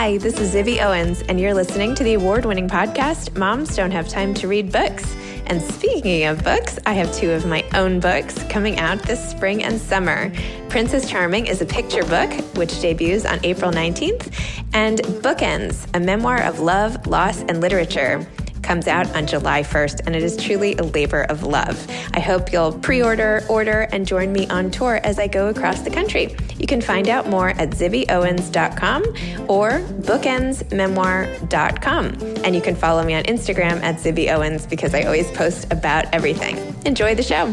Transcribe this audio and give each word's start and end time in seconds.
Hi, 0.00 0.16
this 0.16 0.40
is 0.40 0.54
Zibby 0.54 0.82
Owens, 0.82 1.20
and 1.28 1.38
you're 1.38 1.52
listening 1.52 1.94
to 1.96 2.02
the 2.02 2.14
award 2.14 2.46
winning 2.46 2.70
podcast, 2.70 3.36
Moms 3.36 3.76
Don't 3.76 3.90
Have 3.90 4.08
Time 4.08 4.32
to 4.32 4.48
Read 4.48 4.72
Books. 4.72 5.14
And 5.44 5.60
speaking 5.60 6.24
of 6.24 6.42
books, 6.42 6.78
I 6.86 6.94
have 6.94 7.14
two 7.14 7.32
of 7.32 7.44
my 7.44 7.62
own 7.74 8.00
books 8.00 8.42
coming 8.44 8.78
out 8.78 9.02
this 9.02 9.22
spring 9.30 9.62
and 9.62 9.78
summer. 9.78 10.32
Princess 10.70 11.06
Charming 11.06 11.48
is 11.48 11.60
a 11.60 11.66
picture 11.66 12.02
book, 12.04 12.32
which 12.56 12.80
debuts 12.80 13.26
on 13.26 13.44
April 13.44 13.70
19th, 13.70 14.32
and 14.72 15.00
Bookends, 15.20 15.86
a 15.94 16.00
memoir 16.00 16.44
of 16.44 16.60
love, 16.60 17.06
loss, 17.06 17.42
and 17.42 17.60
literature 17.60 18.26
comes 18.62 18.86
out 18.86 19.14
on 19.14 19.26
July 19.26 19.62
1st, 19.62 20.06
and 20.06 20.16
it 20.16 20.22
is 20.22 20.34
truly 20.34 20.76
a 20.76 20.82
labor 20.82 21.24
of 21.24 21.42
love. 21.42 21.86
I 22.14 22.20
hope 22.20 22.52
you'll 22.52 22.72
pre 22.72 23.02
order, 23.02 23.44
order, 23.50 23.86
and 23.92 24.06
join 24.06 24.32
me 24.32 24.48
on 24.48 24.70
tour 24.70 24.98
as 25.04 25.18
I 25.18 25.26
go 25.26 25.48
across 25.48 25.82
the 25.82 25.90
country. 25.90 26.36
You 26.60 26.66
can 26.66 26.82
find 26.82 27.08
out 27.08 27.28
more 27.28 27.50
at 27.50 27.70
zibbyowens.com 27.70 29.02
or 29.48 29.80
bookendsmemoir.com. 29.80 32.04
And 32.44 32.54
you 32.54 32.60
can 32.60 32.76
follow 32.76 33.02
me 33.02 33.14
on 33.14 33.22
Instagram 33.24 33.82
at 33.82 33.96
zibbyowens 33.96 34.68
because 34.68 34.94
I 34.94 35.04
always 35.04 35.30
post 35.30 35.72
about 35.72 36.04
everything. 36.12 36.58
Enjoy 36.84 37.14
the 37.14 37.22
show. 37.22 37.46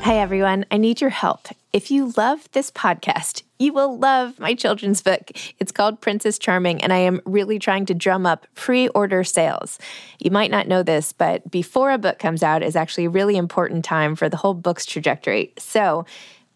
Hey 0.00 0.20
everyone, 0.20 0.64
I 0.70 0.78
need 0.78 1.02
your 1.02 1.10
help. 1.10 1.48
If 1.72 1.90
you 1.90 2.12
love 2.16 2.48
this 2.52 2.70
podcast, 2.70 3.42
you 3.58 3.74
will 3.74 3.98
love 3.98 4.38
my 4.38 4.54
children's 4.54 5.02
book. 5.02 5.32
It's 5.58 5.72
called 5.72 6.00
Princess 6.00 6.38
Charming, 6.38 6.80
and 6.82 6.92
I 6.92 6.98
am 6.98 7.20
really 7.26 7.58
trying 7.58 7.86
to 7.86 7.94
drum 7.94 8.24
up 8.24 8.46
pre 8.54 8.86
order 8.88 9.24
sales. 9.24 9.78
You 10.18 10.30
might 10.30 10.50
not 10.50 10.68
know 10.68 10.82
this, 10.82 11.12
but 11.12 11.50
before 11.50 11.90
a 11.90 11.98
book 11.98 12.18
comes 12.18 12.42
out 12.42 12.62
is 12.62 12.76
actually 12.76 13.06
a 13.06 13.10
really 13.10 13.36
important 13.36 13.84
time 13.84 14.16
for 14.16 14.28
the 14.28 14.36
whole 14.38 14.54
book's 14.54 14.86
trajectory. 14.86 15.52
So 15.58 16.06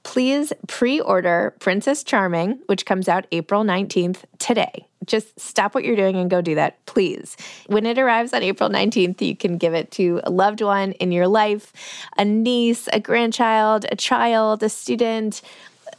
please 0.02 0.52
pre 0.66 1.00
order 1.00 1.54
Princess 1.60 2.02
Charming, 2.02 2.60
which 2.66 2.86
comes 2.86 3.08
out 3.08 3.26
April 3.32 3.64
19th 3.64 4.24
today. 4.38 4.86
Just 5.06 5.38
stop 5.40 5.74
what 5.74 5.84
you're 5.84 5.96
doing 5.96 6.16
and 6.16 6.30
go 6.30 6.40
do 6.40 6.54
that, 6.54 6.84
please. 6.86 7.36
When 7.66 7.86
it 7.86 7.98
arrives 7.98 8.32
on 8.32 8.42
April 8.42 8.68
19th, 8.68 9.20
you 9.20 9.34
can 9.34 9.56
give 9.56 9.74
it 9.74 9.90
to 9.92 10.20
a 10.24 10.30
loved 10.30 10.60
one 10.60 10.92
in 10.92 11.10
your 11.10 11.26
life 11.26 11.72
a 12.18 12.24
niece, 12.24 12.88
a 12.92 13.00
grandchild, 13.00 13.86
a 13.90 13.96
child, 13.96 14.62
a 14.62 14.68
student, 14.68 15.42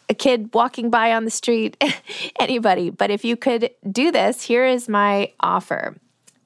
a 0.09 0.13
kid 0.13 0.53
walking 0.53 0.89
by 0.89 1.13
on 1.13 1.25
the 1.25 1.31
street, 1.31 1.81
anybody. 2.39 2.89
But 2.89 3.11
if 3.11 3.23
you 3.25 3.35
could 3.37 3.71
do 3.89 4.11
this, 4.11 4.43
here 4.43 4.65
is 4.65 4.89
my 4.89 5.31
offer. 5.39 5.95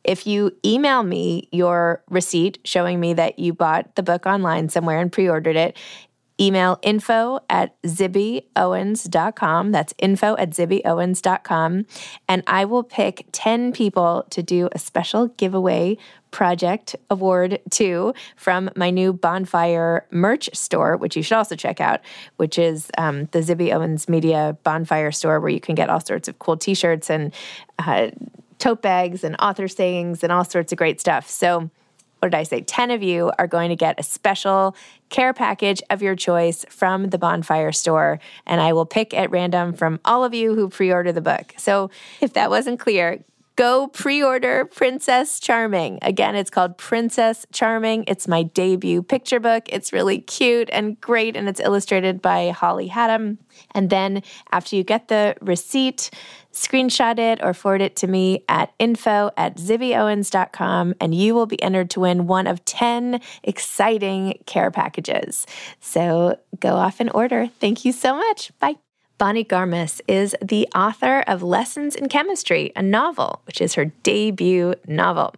If 0.03 0.27
you 0.27 0.55
email 0.63 1.01
me 1.01 1.49
your 1.51 2.03
receipt 2.09 2.59
showing 2.63 2.99
me 2.99 3.15
that 3.15 3.39
you 3.39 3.53
bought 3.53 3.95
the 3.95 4.03
book 4.03 4.27
online 4.27 4.69
somewhere 4.69 4.99
and 4.99 5.11
pre 5.11 5.27
ordered 5.27 5.55
it, 5.55 5.75
email 6.39 6.79
info 6.81 7.39
at 7.49 7.81
zibbyowens.com. 7.83 9.71
That's 9.71 9.93
info 9.97 10.35
at 10.37 10.49
zibbyowens.com. 10.51 11.85
And 12.27 12.43
I 12.47 12.65
will 12.65 12.83
pick 12.83 13.25
10 13.31 13.71
people 13.71 14.25
to 14.29 14.43
do 14.43 14.69
a 14.71 14.79
special 14.79 15.27
giveaway 15.27 15.97
project 16.31 16.97
award 17.09 17.59
to 17.71 18.13
from 18.35 18.69
my 18.75 18.89
new 18.89 19.13
bonfire 19.13 20.05
merch 20.11 20.49
store, 20.53 20.97
which 20.97 21.15
you 21.15 21.23
should 21.23 21.37
also 21.37 21.55
check 21.55 21.79
out, 21.79 22.01
which 22.35 22.59
is 22.59 22.91
um, 22.97 23.25
the 23.27 23.39
Zibby 23.39 23.73
Owens 23.73 24.09
Media 24.09 24.57
Bonfire 24.63 25.13
store, 25.13 25.39
where 25.39 25.49
you 25.49 25.61
can 25.61 25.75
get 25.75 25.89
all 25.89 26.01
sorts 26.01 26.27
of 26.27 26.37
cool 26.39 26.57
t 26.57 26.73
shirts 26.73 27.09
and 27.09 27.33
uh, 27.79 28.09
tote 28.59 28.81
bags 28.81 29.23
and 29.23 29.35
author 29.39 29.69
sayings 29.69 30.23
and 30.23 30.31
all 30.31 30.43
sorts 30.43 30.73
of 30.73 30.77
great 30.77 30.99
stuff. 30.99 31.29
So, 31.29 31.69
what 32.19 32.31
did 32.31 32.37
I 32.37 32.43
say? 32.43 32.61
10 32.61 32.91
of 32.91 33.03
you 33.03 33.31
are 33.37 33.47
going 33.47 33.69
to 33.69 33.75
get 33.75 33.99
a 33.99 34.03
special 34.03 34.75
care 35.15 35.33
package 35.33 35.81
of 35.89 36.01
your 36.01 36.13
choice 36.13 36.65
from 36.67 37.09
the 37.09 37.17
Bonfire 37.17 37.71
store. 37.71 38.19
And 38.45 38.59
I 38.59 38.73
will 38.73 38.85
pick 38.85 39.13
at 39.13 39.31
random 39.31 39.71
from 39.71 40.01
all 40.03 40.25
of 40.25 40.33
you 40.33 40.55
who 40.55 40.67
pre 40.67 40.91
order 40.91 41.13
the 41.13 41.21
book. 41.21 41.53
So 41.55 41.89
if 42.19 42.33
that 42.33 42.49
wasn't 42.49 42.81
clear, 42.81 43.23
go 43.55 43.87
pre 43.87 44.21
order 44.23 44.65
Princess 44.65 45.39
Charming. 45.39 45.99
Again, 46.01 46.35
it's 46.35 46.49
called 46.49 46.77
Princess 46.77 47.45
Charming. 47.51 48.03
It's 48.07 48.27
my 48.27 48.43
debut 48.43 49.01
picture 49.01 49.39
book. 49.39 49.63
It's 49.69 49.93
really 49.93 50.19
cute 50.19 50.69
and 50.71 50.99
great, 50.99 51.35
and 51.35 51.47
it's 51.47 51.59
illustrated 51.59 52.21
by 52.21 52.49
Holly 52.49 52.89
Hatam. 52.89 53.37
And 53.71 53.89
then 53.89 54.23
after 54.51 54.75
you 54.75 54.83
get 54.83 55.07
the 55.07 55.35
receipt, 55.41 56.09
screenshot 56.51 57.19
it 57.19 57.43
or 57.43 57.53
forward 57.53 57.81
it 57.81 57.95
to 57.97 58.07
me 58.07 58.43
at 58.47 58.73
info 58.79 59.31
at 59.37 59.57
zibbyowens.com, 59.57 60.95
and 60.99 61.15
you 61.15 61.35
will 61.35 61.45
be 61.45 61.61
entered 61.61 61.89
to 61.91 62.01
win 62.01 62.27
one 62.27 62.47
of 62.47 62.63
10 62.65 63.19
exciting 63.43 64.39
care 64.45 64.71
packages. 64.71 65.45
So 65.79 66.37
go 66.59 66.75
off 66.75 66.99
and 66.99 67.11
order. 67.13 67.47
Thank 67.59 67.85
you 67.85 67.91
so 67.91 68.15
much. 68.15 68.51
Bye. 68.59 68.84
Bonnie 69.17 69.45
Garmus 69.45 70.01
is 70.09 70.35
the 70.41 70.67
author 70.75 71.21
of 71.21 71.41
Lessons 71.41 71.95
in 71.95 72.09
Chemistry, 72.09 72.73
a 72.75 72.81
novel, 72.81 73.41
which 73.45 73.61
is 73.61 73.75
her 73.75 73.85
debut 74.03 74.75
novel. 74.87 75.33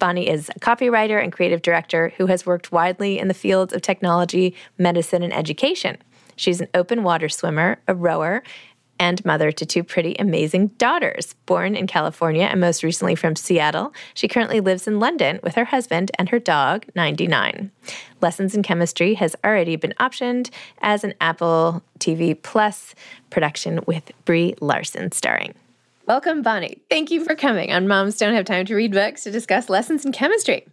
Bonnie 0.00 0.28
is 0.28 0.48
a 0.48 0.58
copywriter 0.58 1.22
and 1.22 1.32
creative 1.32 1.62
director 1.62 2.12
who 2.16 2.26
has 2.26 2.44
worked 2.44 2.72
widely 2.72 3.20
in 3.20 3.28
the 3.28 3.34
fields 3.34 3.72
of 3.72 3.80
technology, 3.80 4.56
medicine, 4.76 5.22
and 5.22 5.32
education. 5.32 5.98
She's 6.34 6.60
an 6.60 6.66
open 6.74 7.04
water 7.04 7.28
swimmer, 7.28 7.78
a 7.86 7.94
rower, 7.94 8.42
and 9.02 9.24
mother 9.24 9.50
to 9.50 9.66
two 9.66 9.82
pretty 9.82 10.14
amazing 10.20 10.68
daughters. 10.78 11.34
Born 11.44 11.74
in 11.74 11.88
California 11.88 12.44
and 12.44 12.60
most 12.60 12.84
recently 12.84 13.16
from 13.16 13.34
Seattle, 13.34 13.92
she 14.14 14.28
currently 14.28 14.60
lives 14.60 14.86
in 14.86 15.00
London 15.00 15.40
with 15.42 15.56
her 15.56 15.64
husband 15.64 16.12
and 16.20 16.28
her 16.28 16.38
dog, 16.38 16.86
99. 16.94 17.72
Lessons 18.20 18.54
in 18.54 18.62
Chemistry 18.62 19.14
has 19.14 19.34
already 19.44 19.74
been 19.74 19.92
optioned 19.98 20.50
as 20.82 21.02
an 21.02 21.14
Apple 21.20 21.82
TV 21.98 22.40
Plus 22.40 22.94
production 23.28 23.80
with 23.88 24.12
Brie 24.24 24.54
Larson 24.60 25.10
starring. 25.10 25.54
Welcome, 26.06 26.42
Bonnie. 26.42 26.80
Thank 26.88 27.10
you 27.10 27.24
for 27.24 27.34
coming 27.34 27.72
on 27.72 27.88
Moms 27.88 28.16
Don't 28.18 28.34
Have 28.34 28.44
Time 28.44 28.66
to 28.66 28.76
Read 28.76 28.92
Books 28.92 29.24
to 29.24 29.32
discuss 29.32 29.68
lessons 29.68 30.06
in 30.06 30.12
chemistry. 30.12 30.68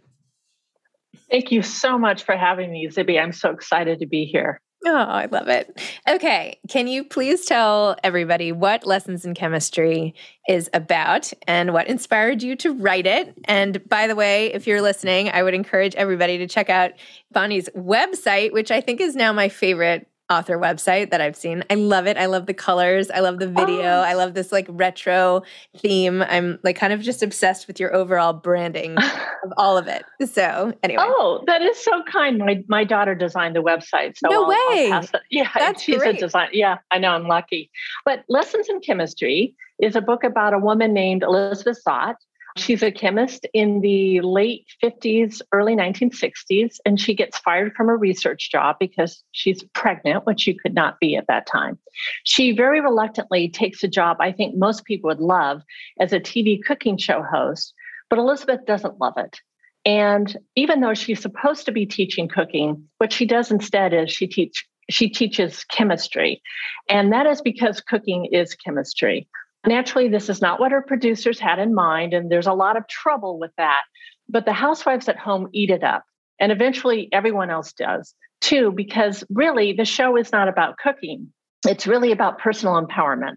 Thank 1.28 1.50
you 1.50 1.62
so 1.62 1.98
much 1.98 2.22
for 2.22 2.36
having 2.36 2.70
me, 2.70 2.86
Zibby. 2.86 3.20
I'm 3.20 3.32
so 3.32 3.50
excited 3.50 3.98
to 3.98 4.06
be 4.06 4.24
here. 4.24 4.60
Oh, 4.86 4.96
I 4.96 5.26
love 5.26 5.48
it. 5.48 5.78
Okay. 6.08 6.58
Can 6.68 6.88
you 6.88 7.04
please 7.04 7.44
tell 7.44 7.96
everybody 8.02 8.50
what 8.50 8.86
Lessons 8.86 9.26
in 9.26 9.34
Chemistry 9.34 10.14
is 10.48 10.70
about 10.72 11.30
and 11.46 11.74
what 11.74 11.86
inspired 11.86 12.42
you 12.42 12.56
to 12.56 12.72
write 12.72 13.06
it? 13.06 13.34
And 13.44 13.86
by 13.90 14.06
the 14.06 14.16
way, 14.16 14.52
if 14.54 14.66
you're 14.66 14.80
listening, 14.80 15.28
I 15.30 15.42
would 15.42 15.52
encourage 15.52 15.94
everybody 15.96 16.38
to 16.38 16.46
check 16.46 16.70
out 16.70 16.92
Bonnie's 17.30 17.68
website, 17.76 18.52
which 18.52 18.70
I 18.70 18.80
think 18.80 19.02
is 19.02 19.14
now 19.14 19.34
my 19.34 19.50
favorite 19.50 20.09
author 20.30 20.56
website 20.58 21.10
that 21.10 21.20
I've 21.20 21.36
seen. 21.36 21.64
I 21.68 21.74
love 21.74 22.06
it. 22.06 22.16
I 22.16 22.26
love 22.26 22.46
the 22.46 22.54
colors. 22.54 23.10
I 23.10 23.20
love 23.20 23.38
the 23.38 23.48
video. 23.48 23.82
Oh. 23.82 24.02
I 24.02 24.14
love 24.14 24.34
this 24.34 24.52
like 24.52 24.66
retro 24.70 25.42
theme. 25.76 26.22
I'm 26.22 26.58
like 26.62 26.76
kind 26.76 26.92
of 26.92 27.00
just 27.00 27.22
obsessed 27.22 27.66
with 27.66 27.80
your 27.80 27.94
overall 27.94 28.32
branding 28.32 28.96
of 29.44 29.52
all 29.56 29.76
of 29.76 29.88
it. 29.88 30.04
So 30.24 30.72
anyway. 30.82 31.02
Oh, 31.04 31.42
that 31.46 31.62
is 31.62 31.82
so 31.82 32.02
kind. 32.04 32.38
My 32.38 32.62
my 32.68 32.84
daughter 32.84 33.14
designed 33.14 33.56
the 33.56 33.62
website. 33.62 34.16
So 34.16 34.28
no 34.28 34.44
I'll, 34.44 34.48
way. 34.48 34.90
I'll 34.92 35.06
yeah, 35.30 35.50
That's 35.54 35.82
she's 35.82 35.98
great. 35.98 36.16
a 36.16 36.18
design. 36.18 36.50
Yeah, 36.52 36.78
I 36.90 36.98
know. 36.98 37.10
I'm 37.10 37.26
lucky. 37.26 37.70
But 38.04 38.24
Lessons 38.28 38.68
in 38.68 38.80
Chemistry 38.80 39.54
is 39.80 39.96
a 39.96 40.00
book 40.00 40.24
about 40.24 40.54
a 40.54 40.58
woman 40.58 40.92
named 40.92 41.22
Elizabeth 41.22 41.80
Zott 41.86 42.16
She's 42.56 42.82
a 42.82 42.90
chemist 42.90 43.46
in 43.54 43.80
the 43.80 44.20
late 44.20 44.66
50s, 44.82 45.40
early 45.52 45.76
1960s, 45.76 46.76
and 46.84 47.00
she 47.00 47.14
gets 47.14 47.38
fired 47.38 47.74
from 47.74 47.86
her 47.86 47.96
research 47.96 48.50
job 48.50 48.76
because 48.80 49.22
she's 49.32 49.62
pregnant, 49.74 50.26
which 50.26 50.40
she 50.40 50.54
could 50.54 50.74
not 50.74 50.98
be 51.00 51.16
at 51.16 51.26
that 51.28 51.46
time. 51.46 51.78
She 52.24 52.52
very 52.52 52.80
reluctantly 52.80 53.48
takes 53.48 53.82
a 53.84 53.88
job 53.88 54.16
I 54.20 54.32
think 54.32 54.56
most 54.56 54.84
people 54.84 55.08
would 55.08 55.20
love 55.20 55.62
as 56.00 56.12
a 56.12 56.20
TV 56.20 56.60
cooking 56.62 56.96
show 56.96 57.22
host, 57.22 57.74
but 58.08 58.18
Elizabeth 58.18 58.66
doesn't 58.66 59.00
love 59.00 59.14
it. 59.16 59.38
And 59.84 60.36
even 60.56 60.80
though 60.80 60.94
she's 60.94 61.22
supposed 61.22 61.66
to 61.66 61.72
be 61.72 61.86
teaching 61.86 62.28
cooking, 62.28 62.88
what 62.98 63.12
she 63.12 63.24
does 63.26 63.50
instead 63.50 63.94
is 63.94 64.12
she 64.12 64.26
teach 64.26 64.66
she 64.90 65.08
teaches 65.08 65.64
chemistry. 65.64 66.42
And 66.88 67.12
that 67.12 67.26
is 67.26 67.40
because 67.40 67.80
cooking 67.80 68.26
is 68.32 68.54
chemistry. 68.54 69.28
Naturally, 69.66 70.08
this 70.08 70.28
is 70.28 70.40
not 70.40 70.58
what 70.58 70.72
her 70.72 70.82
producers 70.82 71.38
had 71.38 71.58
in 71.58 71.74
mind, 71.74 72.14
and 72.14 72.30
there's 72.30 72.46
a 72.46 72.54
lot 72.54 72.76
of 72.76 72.88
trouble 72.88 73.38
with 73.38 73.50
that. 73.58 73.82
But 74.28 74.46
the 74.46 74.52
housewives 74.52 75.08
at 75.08 75.18
home 75.18 75.48
eat 75.52 75.70
it 75.70 75.84
up, 75.84 76.04
and 76.38 76.50
eventually 76.50 77.08
everyone 77.12 77.50
else 77.50 77.72
does 77.72 78.14
too, 78.40 78.72
because 78.74 79.22
really 79.28 79.72
the 79.72 79.84
show 79.84 80.16
is 80.16 80.32
not 80.32 80.48
about 80.48 80.78
cooking, 80.78 81.32
it's 81.66 81.86
really 81.86 82.10
about 82.10 82.38
personal 82.38 82.80
empowerment. 82.82 83.36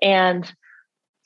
And 0.00 0.50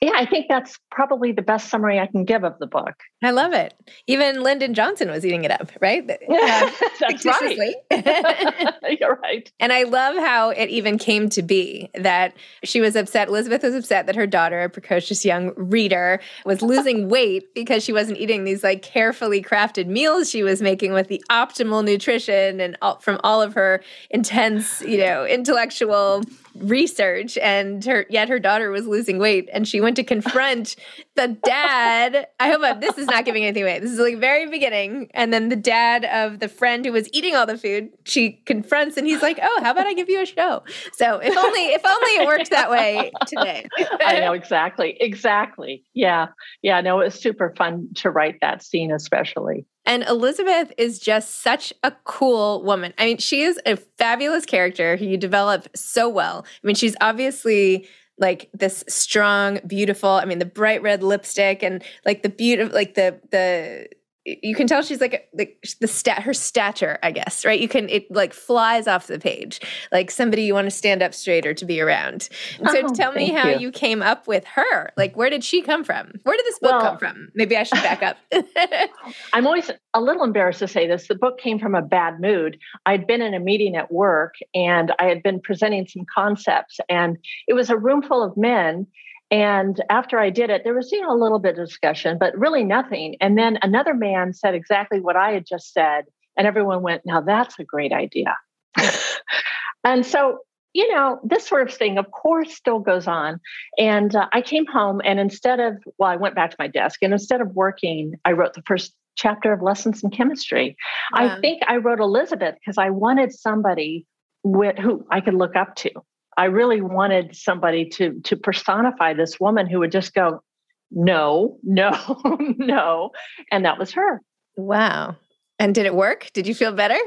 yeah, 0.03 0.11
I 0.17 0.27
think 0.27 0.47
that's 0.49 0.81
probably 0.91 1.31
the 1.31 1.43
best 1.43 1.69
summary 1.69 2.01
I 2.01 2.09
can 2.09 2.25
give 2.25 2.43
of 2.43 2.59
the 2.59 2.67
book. 2.67 2.95
I 3.23 3.31
love 3.31 3.53
it. 3.53 3.73
Even 4.09 4.43
Lyndon 4.43 4.75
Johnson 4.75 5.09
was 5.09 5.25
eating 5.25 5.45
it 5.45 5.53
up, 5.53 5.71
right? 5.81 6.03
Yeah, 6.29 6.71
that's 7.01 7.25
right. 7.25 7.75
You're 9.01 9.19
right. 9.23 9.53
And 9.61 9.73
I 9.73 9.83
love 9.85 10.17
how 10.17 10.51
it 10.51 10.71
even 10.71 10.99
came 10.99 11.29
to 11.31 11.43
be 11.43 11.91
that 11.95 12.35
she 12.65 12.81
was 12.81 12.97
upset. 12.97 13.29
Elizabeth 13.29 13.63
was 13.63 13.75
upset 13.75 14.07
that 14.07 14.17
her 14.17 14.27
daughter, 14.27 14.63
a 14.63 14.69
precocious 14.69 15.25
young 15.25 15.53
reader, 15.57 16.21
was 16.45 16.63
losing 16.63 17.09
weight 17.09 17.55
because 17.55 17.85
she 17.85 17.93
wasn't 17.93 18.19
eating 18.19 18.45
these 18.45 18.65
like 18.65 18.83
carefully 18.83 19.43
crafted 19.43 19.87
meals 19.87 20.31
she 20.31 20.43
was 20.43 20.63
making 20.63 20.93
with 20.93 21.09
the 21.09 21.23
optimal 21.31 21.85
nutrition 21.85 22.61
and 22.61 22.77
all, 22.83 22.99
from 22.99 23.21
all 23.23 23.43
of 23.43 23.55
her 23.55 23.83
intense, 24.11 24.81
you 24.83 24.99
know, 24.99 25.25
intellectual 25.27 26.23
research 26.57 27.39
and 27.39 27.85
her 27.85 28.07
yet 28.11 28.29
her 28.29 28.39
daughter 28.39 28.71
was 28.71 28.87
losing 28.87 29.19
weight 29.19 29.49
and 29.53 29.67
she 29.67 29.81
went 29.81 29.97
to 29.97 30.05
confront 30.05 30.77
the 31.17 31.29
dad. 31.45 32.27
I 32.41 32.51
hope 32.51 32.63
I'm, 32.63 32.81
this 32.81 32.99
is 32.99 33.07
not 33.07 33.25
giving 33.25 33.45
anything 33.45 33.63
away. 33.63 33.79
This 33.79 33.91
is 33.91 33.99
like 33.99 34.19
very 34.19 34.49
beginning 34.49 35.11
and 35.15 35.33
then 35.33 35.49
the 35.49 35.57
dad 35.57 36.05
of 36.05 36.41
the 36.41 36.49
friend 36.49 36.85
who 36.85 36.93
was 36.93 37.09
eating 37.13 37.35
all 37.35 37.47
the 37.47 37.59
food 37.59 37.91
she 38.05 38.33
confronts 38.47 38.97
and 38.97 39.07
he's 39.07 39.23
like 39.23 39.39
oh 39.43 39.61
how 39.63 39.71
about 39.71 39.87
i 39.87 39.95
give 39.95 40.09
you 40.09 40.23
a 40.23 40.27
show? 40.27 40.63
So 40.95 41.19
if 41.19 41.37
only 41.37 41.61
if 41.67 41.85
only 41.85 42.11
it 42.23 42.27
worked 42.27 42.51
that 42.51 42.71
way 42.71 43.11
today. 43.27 43.67
I 44.01 44.21
know 44.21 44.33
exactly 44.33 44.97
exactly. 45.01 45.85
Yeah 45.95 46.29
yeah 46.63 46.81
no 46.81 47.01
it 47.01 47.05
was 47.05 47.15
super 47.15 47.55
fun 47.57 47.89
to 47.97 48.11
write 48.11 48.39
that 48.41 48.63
scene 48.63 48.93
especially 48.93 49.67
and 49.85 50.03
Elizabeth 50.05 50.73
is 50.79 50.99
just 50.99 51.43
such 51.43 51.73
a 51.83 51.93
cool 52.05 52.63
woman. 52.63 52.93
I 52.99 53.07
mean, 53.07 53.19
she 53.19 53.43
is 53.43 53.59
a 53.67 53.77
fabulous 53.77 54.47
character 54.47 54.97
who 54.97 55.07
you 55.07 55.17
develop 55.17 55.69
so 55.75 56.09
well. 56.09 56.45
I 56.47 56.67
mean, 56.67 56.77
she's 56.77 56.97
obviously 57.01 57.89
like 58.19 58.49
this 58.53 58.85
strong, 58.89 59.59
beautiful, 59.67 60.11
I 60.11 60.25
mean, 60.25 60.39
the 60.39 60.45
bright 60.45 60.83
red 60.83 61.03
lipstick 61.03 61.63
and 61.63 61.83
like 62.05 62.23
the 62.23 62.29
beautiful, 62.29 62.75
like 62.75 62.95
the, 62.95 63.19
the, 63.31 63.89
you 64.25 64.55
can 64.55 64.67
tell 64.67 64.83
she's 64.83 65.01
like 65.01 65.29
like 65.35 65.59
the 65.81 65.89
stat 65.89 66.23
her 66.23 66.35
stature 66.35 66.99
i 67.03 67.11
guess 67.11 67.43
right? 67.45 67.61
You 67.61 67.69
can 67.69 67.89
it 67.89 68.11
like 68.11 68.33
flies 68.33 68.87
off 68.87 69.07
the 69.07 69.19
page. 69.19 69.61
Like 69.91 70.11
somebody 70.11 70.43
you 70.43 70.55
want 70.55 70.67
to 70.67 70.71
stand 70.71 71.03
up 71.03 71.15
straighter 71.15 71.55
to 71.55 71.65
be 71.65 71.81
around. 71.81 72.29
And 72.59 72.69
so 72.69 72.83
oh, 72.85 72.95
tell 72.95 73.13
me 73.13 73.31
how 73.31 73.49
you. 73.49 73.59
you. 73.59 73.73
came 73.73 74.03
up 74.03 74.27
with 74.27 74.45
her. 74.45 74.91
Like 74.97 75.17
where 75.17 75.31
did 75.31 75.45
she 75.45 75.63
come 75.63 75.85
from? 75.85 76.13
Where 76.23 76.37
did 76.37 76.47
this 76.47 76.59
book 76.59 76.73
well, 76.73 76.83
come 76.83 76.99
from? 76.99 77.29
Maybe 77.35 77.57
i 77.57 77.63
should 77.63 77.83
back 77.83 78.03
up. 78.03 78.17
I'm 79.33 79.47
always 79.47 79.71
a 79.95 80.01
little 80.01 80.25
embarrassed 80.25 80.61
to 80.61 80.69
say 80.69 80.87
this. 80.87 81.09
The 81.09 81.15
book 81.15 81.39
came 81.39 81.59
from 81.59 81.75
a 81.75 81.83
bad 81.83 82.21
mood. 82.21 82.59
I'd 82.87 83.07
been 83.07 83.23
in 83.23 83.35
a 83.35 83.41
meeting 83.41 83.77
at 83.77 83.93
work 83.93 84.35
and 84.55 84.93
i 84.99 85.05
had 85.05 85.23
been 85.23 85.41
presenting 85.41 85.87
some 85.87 86.05
concepts 86.13 86.79
and 86.89 87.19
it 87.47 87.55
was 87.55 87.71
a 87.71 87.77
room 87.77 88.03
full 88.03 88.23
of 88.23 88.37
men 88.37 88.87
and 89.33 89.83
after 89.89 90.19
I 90.19 90.29
did 90.29 90.51
it, 90.51 90.63
there 90.63 90.75
was 90.75 90.93
you 90.93 91.01
know 91.01 91.11
a 91.11 91.17
little 91.19 91.39
bit 91.39 91.59
of 91.59 91.67
discussion, 91.67 92.19
but 92.21 92.39
really 92.39 92.65
nothing. 92.65 93.17
And 93.21 93.39
then 93.39 93.59
another 93.63 93.95
man 93.95 94.35
said 94.35 94.55
exactly 94.55 95.01
what 95.01 95.17
I 95.17 95.33
had 95.33 95.47
just 95.47 95.73
said, 95.73 96.05
and 96.37 96.47
everyone 96.47 96.83
went, 96.83 97.03
"Now 97.07 97.23
that's 97.23 97.59
a 97.59 97.65
great 97.65 97.93
idea." 97.93 98.37
and 99.85 100.05
so 100.05 100.41
you 100.75 100.93
know 100.95 101.19
this 101.25 101.49
sort 101.49 101.67
of 101.67 101.75
thing, 101.75 101.97
of 101.97 102.11
course, 102.11 102.55
still 102.55 102.79
goes 102.79 103.07
on. 103.07 103.41
And 103.79 104.15
uh, 104.15 104.29
I 104.35 104.43
came 104.43 104.67
home, 104.67 105.01
and 105.03 105.19
instead 105.19 105.61
of 105.61 105.83
well, 105.97 106.11
I 106.11 106.17
went 106.17 106.35
back 106.35 106.51
to 106.51 106.57
my 106.59 106.69
desk, 106.69 106.99
and 107.03 107.15
instead 107.15 107.41
of 107.41 107.49
working, 107.55 108.13
I 108.27 108.33
wrote 108.33 108.53
the 108.53 108.63
first 108.67 108.93
chapter 109.17 109.51
of 109.55 109.63
lessons 109.63 110.05
in 110.05 110.11
chemistry. 110.11 110.77
I 111.15 111.41
think 111.41 111.63
I 111.67 111.77
wrote 111.77 112.01
Elizabeth 112.01 112.55
because 112.55 112.77
I 112.79 112.91
wanted 112.91 113.33
somebody 113.33 114.07
with, 114.43 114.79
who 114.79 115.07
I 115.11 115.21
could 115.21 115.35
look 115.35 115.57
up 115.57 115.75
to. 115.77 115.91
I 116.37 116.47
really 116.47 116.81
wanted 116.81 117.37
somebody 117.37 117.89
to 117.91 118.21
to 118.21 118.37
personify 118.37 119.15
this 119.15 119.39
woman 119.39 119.67
who 119.67 119.81
would 119.81 119.93
just 119.93 120.15
go, 120.15 120.43
no, 120.91 121.59
no, 121.63 121.93
no, 122.57 123.11
and 123.51 123.65
that 123.65 123.79
was 123.79 123.93
her. 123.93 124.23
Wow! 124.57 125.17
And 125.59 125.75
did 125.75 125.87
it 125.87 125.95
work? 125.95 126.31
Did 126.33 126.47
you 126.47 126.55
feel 126.55 126.73
better? 126.73 126.99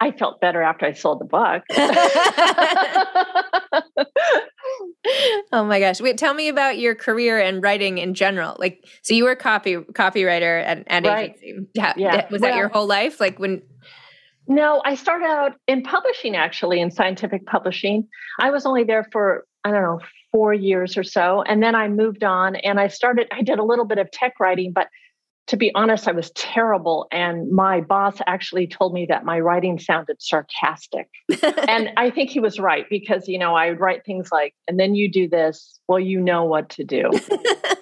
I 0.00 0.10
felt 0.10 0.40
better 0.40 0.62
after 0.62 0.84
I 0.84 0.94
sold 0.94 1.20
the 1.20 1.24
book. 1.24 1.62
oh 5.52 5.64
my 5.64 5.78
gosh! 5.78 6.00
Wait, 6.00 6.18
tell 6.18 6.34
me 6.34 6.48
about 6.48 6.78
your 6.78 6.96
career 6.96 7.38
and 7.38 7.62
writing 7.62 7.98
in 7.98 8.14
general. 8.14 8.56
Like, 8.58 8.84
so 9.02 9.14
you 9.14 9.24
were 9.24 9.36
copy 9.36 9.76
copywriter 9.76 10.64
at 10.64 10.82
an 10.88 11.04
right. 11.04 11.38
agency. 11.44 11.68
Yeah, 11.74 11.92
yeah. 11.96 12.26
Was 12.30 12.40
well, 12.40 12.50
that 12.50 12.58
your 12.58 12.68
whole 12.68 12.86
life? 12.86 13.20
Like 13.20 13.38
when 13.38 13.62
no, 14.46 14.82
I 14.84 14.94
started 14.94 15.26
out 15.26 15.52
in 15.68 15.82
publishing 15.82 16.36
actually, 16.36 16.80
in 16.80 16.90
scientific 16.90 17.46
publishing. 17.46 18.08
I 18.40 18.50
was 18.50 18.66
only 18.66 18.84
there 18.84 19.06
for, 19.12 19.44
I 19.64 19.70
don't 19.70 19.82
know, 19.82 20.00
four 20.32 20.52
years 20.52 20.96
or 20.96 21.04
so. 21.04 21.42
And 21.42 21.62
then 21.62 21.74
I 21.74 21.88
moved 21.88 22.24
on 22.24 22.56
and 22.56 22.80
I 22.80 22.88
started, 22.88 23.28
I 23.30 23.42
did 23.42 23.58
a 23.58 23.64
little 23.64 23.84
bit 23.84 23.98
of 23.98 24.10
tech 24.10 24.40
writing, 24.40 24.72
but 24.72 24.88
to 25.48 25.56
be 25.56 25.72
honest, 25.74 26.08
I 26.08 26.12
was 26.12 26.30
terrible. 26.30 27.06
And 27.10 27.50
my 27.50 27.80
boss 27.80 28.16
actually 28.26 28.66
told 28.66 28.94
me 28.94 29.06
that 29.08 29.24
my 29.24 29.40
writing 29.40 29.78
sounded 29.78 30.16
sarcastic. 30.20 31.08
and 31.68 31.90
I 31.96 32.10
think 32.10 32.30
he 32.30 32.40
was 32.40 32.58
right 32.58 32.86
because, 32.88 33.28
you 33.28 33.38
know, 33.38 33.54
I 33.54 33.70
would 33.70 33.80
write 33.80 34.04
things 34.04 34.30
like, 34.30 34.54
and 34.68 34.78
then 34.78 34.94
you 34.94 35.10
do 35.10 35.28
this, 35.28 35.78
well, 35.88 36.00
you 36.00 36.20
know 36.20 36.44
what 36.44 36.70
to 36.70 36.84
do. 36.84 37.10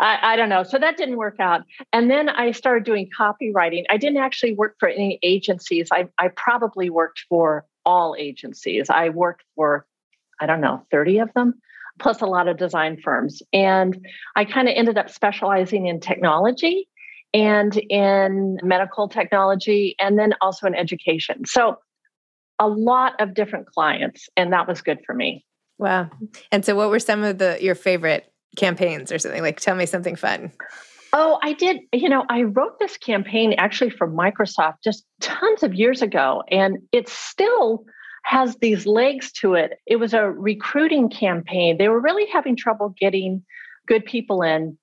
I, 0.00 0.18
I, 0.22 0.36
don't 0.36 0.48
know. 0.48 0.62
So 0.62 0.78
that 0.78 0.96
didn't 0.96 1.16
work 1.16 1.40
out. 1.40 1.62
And 1.92 2.10
then 2.10 2.28
I 2.28 2.50
started 2.50 2.84
doing 2.84 3.08
copywriting. 3.16 3.84
I 3.90 3.96
didn't 3.96 4.18
actually 4.18 4.54
work 4.54 4.76
for 4.78 4.88
any 4.88 5.18
agencies. 5.22 5.88
I, 5.92 6.08
I 6.18 6.28
probably 6.28 6.90
worked 6.90 7.24
for 7.28 7.64
all 7.84 8.16
agencies. 8.18 8.90
I 8.90 9.10
worked 9.10 9.44
for, 9.54 9.86
I 10.40 10.46
don't 10.46 10.60
know, 10.60 10.84
30 10.90 11.18
of 11.18 11.32
them, 11.34 11.54
plus 11.98 12.20
a 12.22 12.26
lot 12.26 12.48
of 12.48 12.56
design 12.56 12.98
firms. 13.02 13.42
And 13.52 14.06
I 14.36 14.44
kind 14.44 14.68
of 14.68 14.74
ended 14.76 14.98
up 14.98 15.10
specializing 15.10 15.86
in 15.86 16.00
technology 16.00 16.88
and 17.32 17.76
in 17.76 18.58
medical 18.62 19.08
technology 19.08 19.96
and 19.98 20.18
then 20.18 20.34
also 20.40 20.66
in 20.66 20.74
education. 20.74 21.44
So 21.46 21.78
a 22.58 22.68
lot 22.68 23.20
of 23.20 23.34
different 23.34 23.66
clients, 23.66 24.28
and 24.36 24.52
that 24.52 24.68
was 24.68 24.80
good 24.80 25.00
for 25.04 25.14
me. 25.14 25.44
Wow. 25.78 26.10
And 26.52 26.64
so 26.64 26.76
what 26.76 26.90
were 26.90 27.00
some 27.00 27.24
of 27.24 27.38
the 27.38 27.58
your 27.60 27.74
favorite 27.74 28.32
campaigns 28.56 29.12
or 29.12 29.18
something? 29.18 29.42
Like 29.42 29.60
tell 29.60 29.76
me 29.76 29.86
something 29.86 30.16
fun. 30.16 30.52
Oh, 31.12 31.38
I 31.42 31.52
did. 31.52 31.80
You 31.92 32.08
know, 32.08 32.24
I 32.28 32.42
wrote 32.42 32.78
this 32.80 32.96
campaign 32.96 33.54
actually 33.54 33.90
for 33.90 34.08
Microsoft 34.10 34.78
just 34.82 35.04
tons 35.20 35.62
of 35.62 35.72
years 35.72 36.02
ago, 36.02 36.42
and 36.50 36.78
it 36.90 37.08
still 37.08 37.84
has 38.24 38.56
these 38.56 38.86
legs 38.86 39.30
to 39.32 39.54
it. 39.54 39.78
It 39.86 39.96
was 39.96 40.14
a 40.14 40.30
recruiting 40.30 41.08
campaign. 41.08 41.78
They 41.78 41.88
were 41.88 42.00
really 42.00 42.26
having 42.26 42.56
trouble 42.56 42.94
getting 42.98 43.44
good 43.86 44.04
people 44.04 44.42
in 44.42 44.76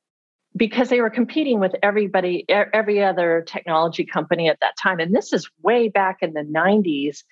because 0.55 0.89
they 0.89 1.01
were 1.01 1.09
competing 1.09 1.59
with 1.59 1.73
everybody, 1.81 2.45
every 2.49 3.03
other 3.03 3.43
technology 3.47 4.05
company 4.05 4.49
at 4.49 4.59
that 4.61 4.75
time. 4.81 4.99
And 4.99 5.15
this 5.15 5.33
is 5.33 5.49
way 5.63 5.89
back 5.89 6.17
in 6.21 6.33
the 6.33 6.41
90s. 6.43 7.23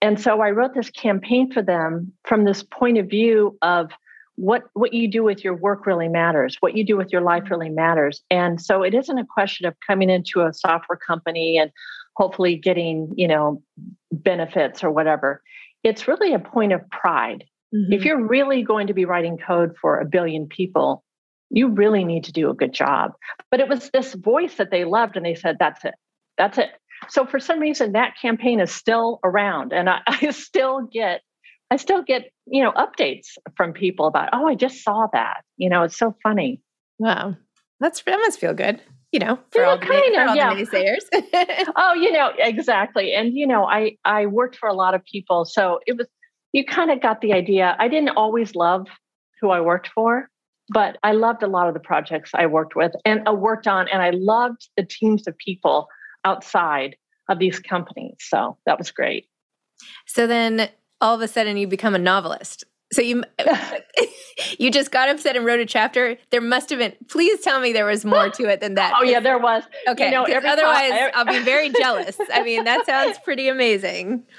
And 0.00 0.20
so 0.20 0.40
I 0.40 0.50
wrote 0.50 0.74
this 0.74 0.90
campaign 0.90 1.52
for 1.52 1.62
them 1.62 2.12
from 2.24 2.44
this 2.44 2.62
point 2.62 2.98
of 2.98 3.08
view 3.08 3.56
of 3.62 3.90
what 4.36 4.64
what 4.74 4.92
you 4.92 5.10
do 5.10 5.24
with 5.24 5.42
your 5.42 5.54
work 5.54 5.86
really 5.86 6.08
matters 6.08 6.56
what 6.60 6.76
you 6.76 6.84
do 6.84 6.96
with 6.96 7.12
your 7.12 7.22
life 7.22 7.50
really 7.50 7.70
matters. 7.70 8.22
And 8.30 8.60
so 8.60 8.82
it 8.82 8.94
isn't 8.94 9.18
a 9.18 9.26
question 9.26 9.66
of 9.66 9.74
coming 9.86 10.10
into 10.10 10.42
a 10.42 10.52
software 10.52 10.98
company 10.98 11.58
and 11.58 11.70
hopefully 12.16 12.56
getting 12.56 13.12
you 13.16 13.28
know 13.28 13.62
benefits 14.12 14.84
or 14.84 14.90
whatever. 14.90 15.42
It's 15.82 16.08
really 16.08 16.34
a 16.34 16.38
point 16.38 16.72
of 16.72 16.88
pride. 16.90 17.44
Mm-hmm. 17.74 17.92
if 17.94 18.04
you're 18.04 18.24
really 18.24 18.62
going 18.62 18.86
to 18.86 18.94
be 18.94 19.06
writing 19.06 19.38
code 19.44 19.74
for 19.80 19.98
a 19.98 20.04
billion 20.04 20.46
people 20.46 21.02
you 21.50 21.68
really 21.68 22.04
need 22.04 22.24
to 22.24 22.32
do 22.32 22.50
a 22.50 22.54
good 22.54 22.72
job. 22.72 23.12
But 23.50 23.60
it 23.60 23.68
was 23.68 23.90
this 23.90 24.14
voice 24.14 24.56
that 24.56 24.70
they 24.70 24.84
loved 24.84 25.16
and 25.16 25.24
they 25.24 25.34
said 25.34 25.56
that's 25.58 25.84
it. 25.84 25.94
That's 26.38 26.58
it. 26.58 26.70
So 27.08 27.26
for 27.26 27.38
some 27.38 27.60
reason 27.60 27.92
that 27.92 28.14
campaign 28.20 28.60
is 28.60 28.72
still 28.72 29.20
around 29.22 29.72
and 29.72 29.88
I, 29.88 30.00
I 30.06 30.30
still 30.30 30.82
get 30.92 31.20
I 31.70 31.76
still 31.76 32.02
get, 32.02 32.30
you 32.46 32.62
know, 32.62 32.72
updates 32.72 33.38
from 33.56 33.72
people 33.72 34.06
about, 34.06 34.30
oh, 34.32 34.46
I 34.46 34.54
just 34.54 34.82
saw 34.82 35.08
that. 35.12 35.42
You 35.56 35.68
know, 35.68 35.82
it's 35.82 35.98
so 35.98 36.14
funny. 36.22 36.60
Wow. 36.98 37.36
That's 37.80 38.02
that 38.02 38.18
must 38.18 38.40
feel 38.40 38.54
good, 38.54 38.80
you 39.12 39.18
know, 39.18 39.38
for 39.50 39.60
yeah, 39.60 39.68
all, 39.68 39.78
the, 39.78 39.86
kind 39.86 40.14
of, 40.14 40.28
all 40.28 40.36
yeah. 40.36 40.54
the 40.54 40.64
naysayers. 40.64 41.68
oh, 41.76 41.94
you 41.94 42.10
know, 42.12 42.32
exactly. 42.38 43.12
And 43.12 43.34
you 43.34 43.46
know, 43.46 43.64
I 43.64 43.96
I 44.04 44.26
worked 44.26 44.56
for 44.56 44.68
a 44.68 44.74
lot 44.74 44.94
of 44.94 45.04
people. 45.04 45.44
So 45.44 45.80
it 45.86 45.96
was 45.96 46.06
you 46.52 46.64
kind 46.64 46.90
of 46.90 47.02
got 47.02 47.20
the 47.20 47.34
idea. 47.34 47.76
I 47.78 47.88
didn't 47.88 48.10
always 48.10 48.54
love 48.54 48.86
who 49.40 49.50
I 49.50 49.60
worked 49.60 49.88
for, 49.94 50.30
but 50.70 50.96
I 51.02 51.12
loved 51.12 51.42
a 51.42 51.48
lot 51.48 51.68
of 51.68 51.74
the 51.74 51.80
projects 51.80 52.30
I 52.32 52.46
worked 52.46 52.74
with 52.74 52.92
and 53.04 53.28
uh, 53.28 53.34
worked 53.34 53.66
on, 53.66 53.88
and 53.88 54.00
I 54.00 54.10
loved 54.10 54.68
the 54.76 54.84
teams 54.84 55.26
of 55.26 55.36
people 55.36 55.88
outside 56.24 56.96
of 57.28 57.38
these 57.38 57.58
companies. 57.58 58.16
So 58.20 58.56
that 58.64 58.78
was 58.78 58.90
great. 58.90 59.28
So 60.06 60.26
then 60.26 60.70
all 61.00 61.14
of 61.14 61.20
a 61.20 61.28
sudden 61.28 61.56
you 61.56 61.66
become 61.66 61.94
a 61.94 61.98
novelist. 61.98 62.64
So 62.96 63.02
you 63.02 63.22
you 64.58 64.70
just 64.70 64.90
got 64.90 65.10
upset 65.10 65.36
and 65.36 65.44
wrote 65.44 65.60
a 65.60 65.66
chapter. 65.66 66.16
There 66.30 66.40
must 66.40 66.70
have 66.70 66.78
been. 66.78 66.94
Please 67.10 67.42
tell 67.42 67.60
me 67.60 67.70
there 67.70 67.84
was 67.84 68.06
more 68.06 68.30
to 68.30 68.48
it 68.48 68.60
than 68.60 68.74
that. 68.76 68.94
oh 68.98 69.02
yeah, 69.02 69.20
there 69.20 69.38
was. 69.38 69.64
Okay, 69.86 70.06
you 70.06 70.12
know, 70.12 70.22
otherwise 70.24 70.92
every, 70.94 71.12
I'll 71.12 71.26
be 71.26 71.40
very 71.40 71.68
jealous. 71.78 72.16
I 72.32 72.42
mean, 72.42 72.64
that 72.64 72.86
sounds 72.86 73.18
pretty 73.22 73.48
amazing. 73.48 74.24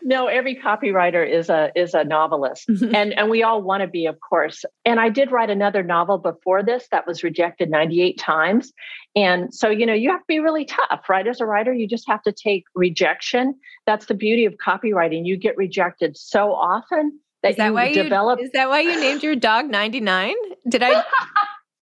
No, 0.00 0.28
every 0.28 0.54
copywriter 0.54 1.28
is 1.28 1.50
a 1.50 1.72
is 1.74 1.92
a 1.92 2.04
novelist, 2.04 2.68
mm-hmm. 2.68 2.94
and 2.94 3.12
and 3.18 3.28
we 3.28 3.42
all 3.42 3.60
want 3.60 3.80
to 3.82 3.88
be, 3.88 4.06
of 4.06 4.16
course. 4.20 4.64
And 4.84 5.00
I 5.00 5.08
did 5.08 5.32
write 5.32 5.50
another 5.50 5.82
novel 5.82 6.18
before 6.18 6.62
this 6.62 6.86
that 6.92 7.06
was 7.06 7.24
rejected 7.24 7.68
ninety 7.68 8.00
eight 8.00 8.16
times, 8.16 8.72
and 9.16 9.52
so 9.52 9.68
you 9.68 9.84
know 9.84 9.92
you 9.92 10.10
have 10.10 10.20
to 10.20 10.26
be 10.28 10.38
really 10.38 10.64
tough, 10.64 11.08
right? 11.08 11.26
As 11.26 11.40
a 11.40 11.46
writer, 11.46 11.74
you 11.74 11.88
just 11.88 12.06
have 12.06 12.22
to 12.22 12.32
take 12.32 12.64
rejection. 12.76 13.54
That's 13.86 14.06
the 14.06 14.14
beauty 14.14 14.44
of 14.44 14.54
copywriting. 14.64 15.26
You 15.26 15.36
get 15.36 15.56
rejected 15.56 16.16
so 16.16 16.54
often 16.54 17.18
that, 17.42 17.50
is 17.50 17.56
that 17.56 17.72
why 17.72 17.92
develop. 17.92 18.40
You, 18.40 18.46
is 18.46 18.52
that 18.52 18.68
why 18.68 18.80
you 18.80 18.98
named 19.00 19.22
your 19.22 19.36
dog 19.36 19.70
99? 19.70 20.34
Did 20.68 20.82
I? 20.82 21.04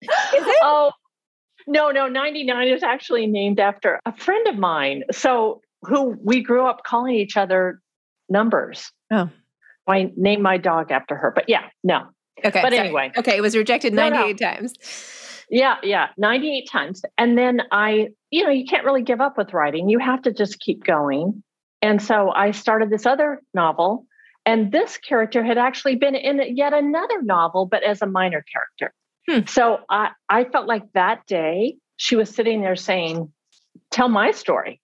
oh, 0.62 0.91
no, 1.67 1.91
no, 1.91 2.08
99 2.08 2.67
is 2.67 2.84
actually 2.84 3.27
named 3.27 3.60
after 3.60 4.00
a 4.05 4.15
friend 4.15 4.48
of 4.48 4.58
mine. 4.58 5.03
So, 5.12 5.62
who 5.84 6.17
we 6.24 6.41
grew 6.41 6.67
up 6.67 6.84
calling 6.86 7.15
each 7.15 7.38
other 7.38 7.79
numbers. 8.29 8.91
Oh. 9.12 9.29
I 9.88 10.12
named 10.15 10.43
my 10.43 10.58
dog 10.58 10.91
after 10.91 11.15
her. 11.15 11.31
But 11.34 11.46
yeah, 11.48 11.63
no. 11.84 12.08
Okay. 12.43 12.62
But 12.62 12.74
sorry. 12.74 12.77
anyway. 12.77 13.12
Okay. 13.17 13.38
It 13.38 13.41
was 13.41 13.55
rejected 13.55 13.93
98 13.93 14.19
no, 14.19 14.27
no. 14.27 14.34
times. 14.34 14.74
Yeah. 15.50 15.77
Yeah. 15.84 16.08
98 16.17 16.69
times. 16.69 17.01
And 17.17 17.38
then 17.38 17.62
I, 17.72 18.10
you 18.29 18.43
know, 18.43 18.51
you 18.51 18.65
can't 18.65 18.86
really 18.86 19.01
give 19.01 19.19
up 19.19 19.38
with 19.38 19.53
writing. 19.53 19.89
You 19.89 20.00
have 20.00 20.22
to 20.24 20.31
just 20.31 20.60
keep 20.60 20.84
going. 20.84 21.43
And 21.81 22.01
so 22.01 22.29
I 22.29 22.51
started 22.51 22.89
this 22.89 23.05
other 23.05 23.41
novel 23.53 24.05
and 24.46 24.72
this 24.72 24.98
character 24.98 25.43
had 25.43 25.58
actually 25.58 25.96
been 25.96 26.15
in 26.15 26.55
yet 26.55 26.74
another 26.74 27.22
novel, 27.22 27.65
but 27.65 27.84
as 27.84 28.01
a 28.01 28.08
minor 28.08 28.43
character. 28.51 28.93
Hmm. 29.29 29.46
So 29.48 29.79
I, 29.89 30.10
I 30.27 30.46
felt 30.46 30.67
like 30.67 30.91
that 30.93 31.25
day 31.27 31.75
she 31.98 32.15
was 32.15 32.29
sitting 32.29 32.62
there 32.62 32.75
saying, 32.75 33.31
Tell 33.91 34.10
my 34.10 34.31
story. 34.31 34.81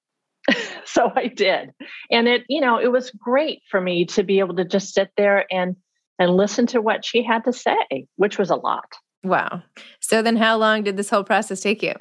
so 0.85 1.11
I 1.15 1.27
did. 1.27 1.71
And 2.11 2.27
it, 2.27 2.43
you 2.49 2.61
know, 2.61 2.79
it 2.79 2.91
was 2.91 3.11
great 3.11 3.61
for 3.69 3.79
me 3.79 4.05
to 4.05 4.23
be 4.23 4.39
able 4.39 4.55
to 4.55 4.65
just 4.65 4.93
sit 4.93 5.11
there 5.17 5.45
and 5.51 5.75
and 6.17 6.31
listen 6.31 6.65
to 6.67 6.81
what 6.81 7.03
she 7.03 7.23
had 7.23 7.43
to 7.43 7.51
say, 7.51 8.07
which 8.15 8.37
was 8.37 8.49
a 8.49 8.55
lot. 8.55 8.93
Wow. 9.23 9.63
So 9.99 10.21
then 10.21 10.37
how 10.37 10.57
long 10.57 10.83
did 10.83 10.97
this 10.97 11.09
whole 11.09 11.23
process 11.23 11.59
take 11.59 11.83
you? 11.83 11.93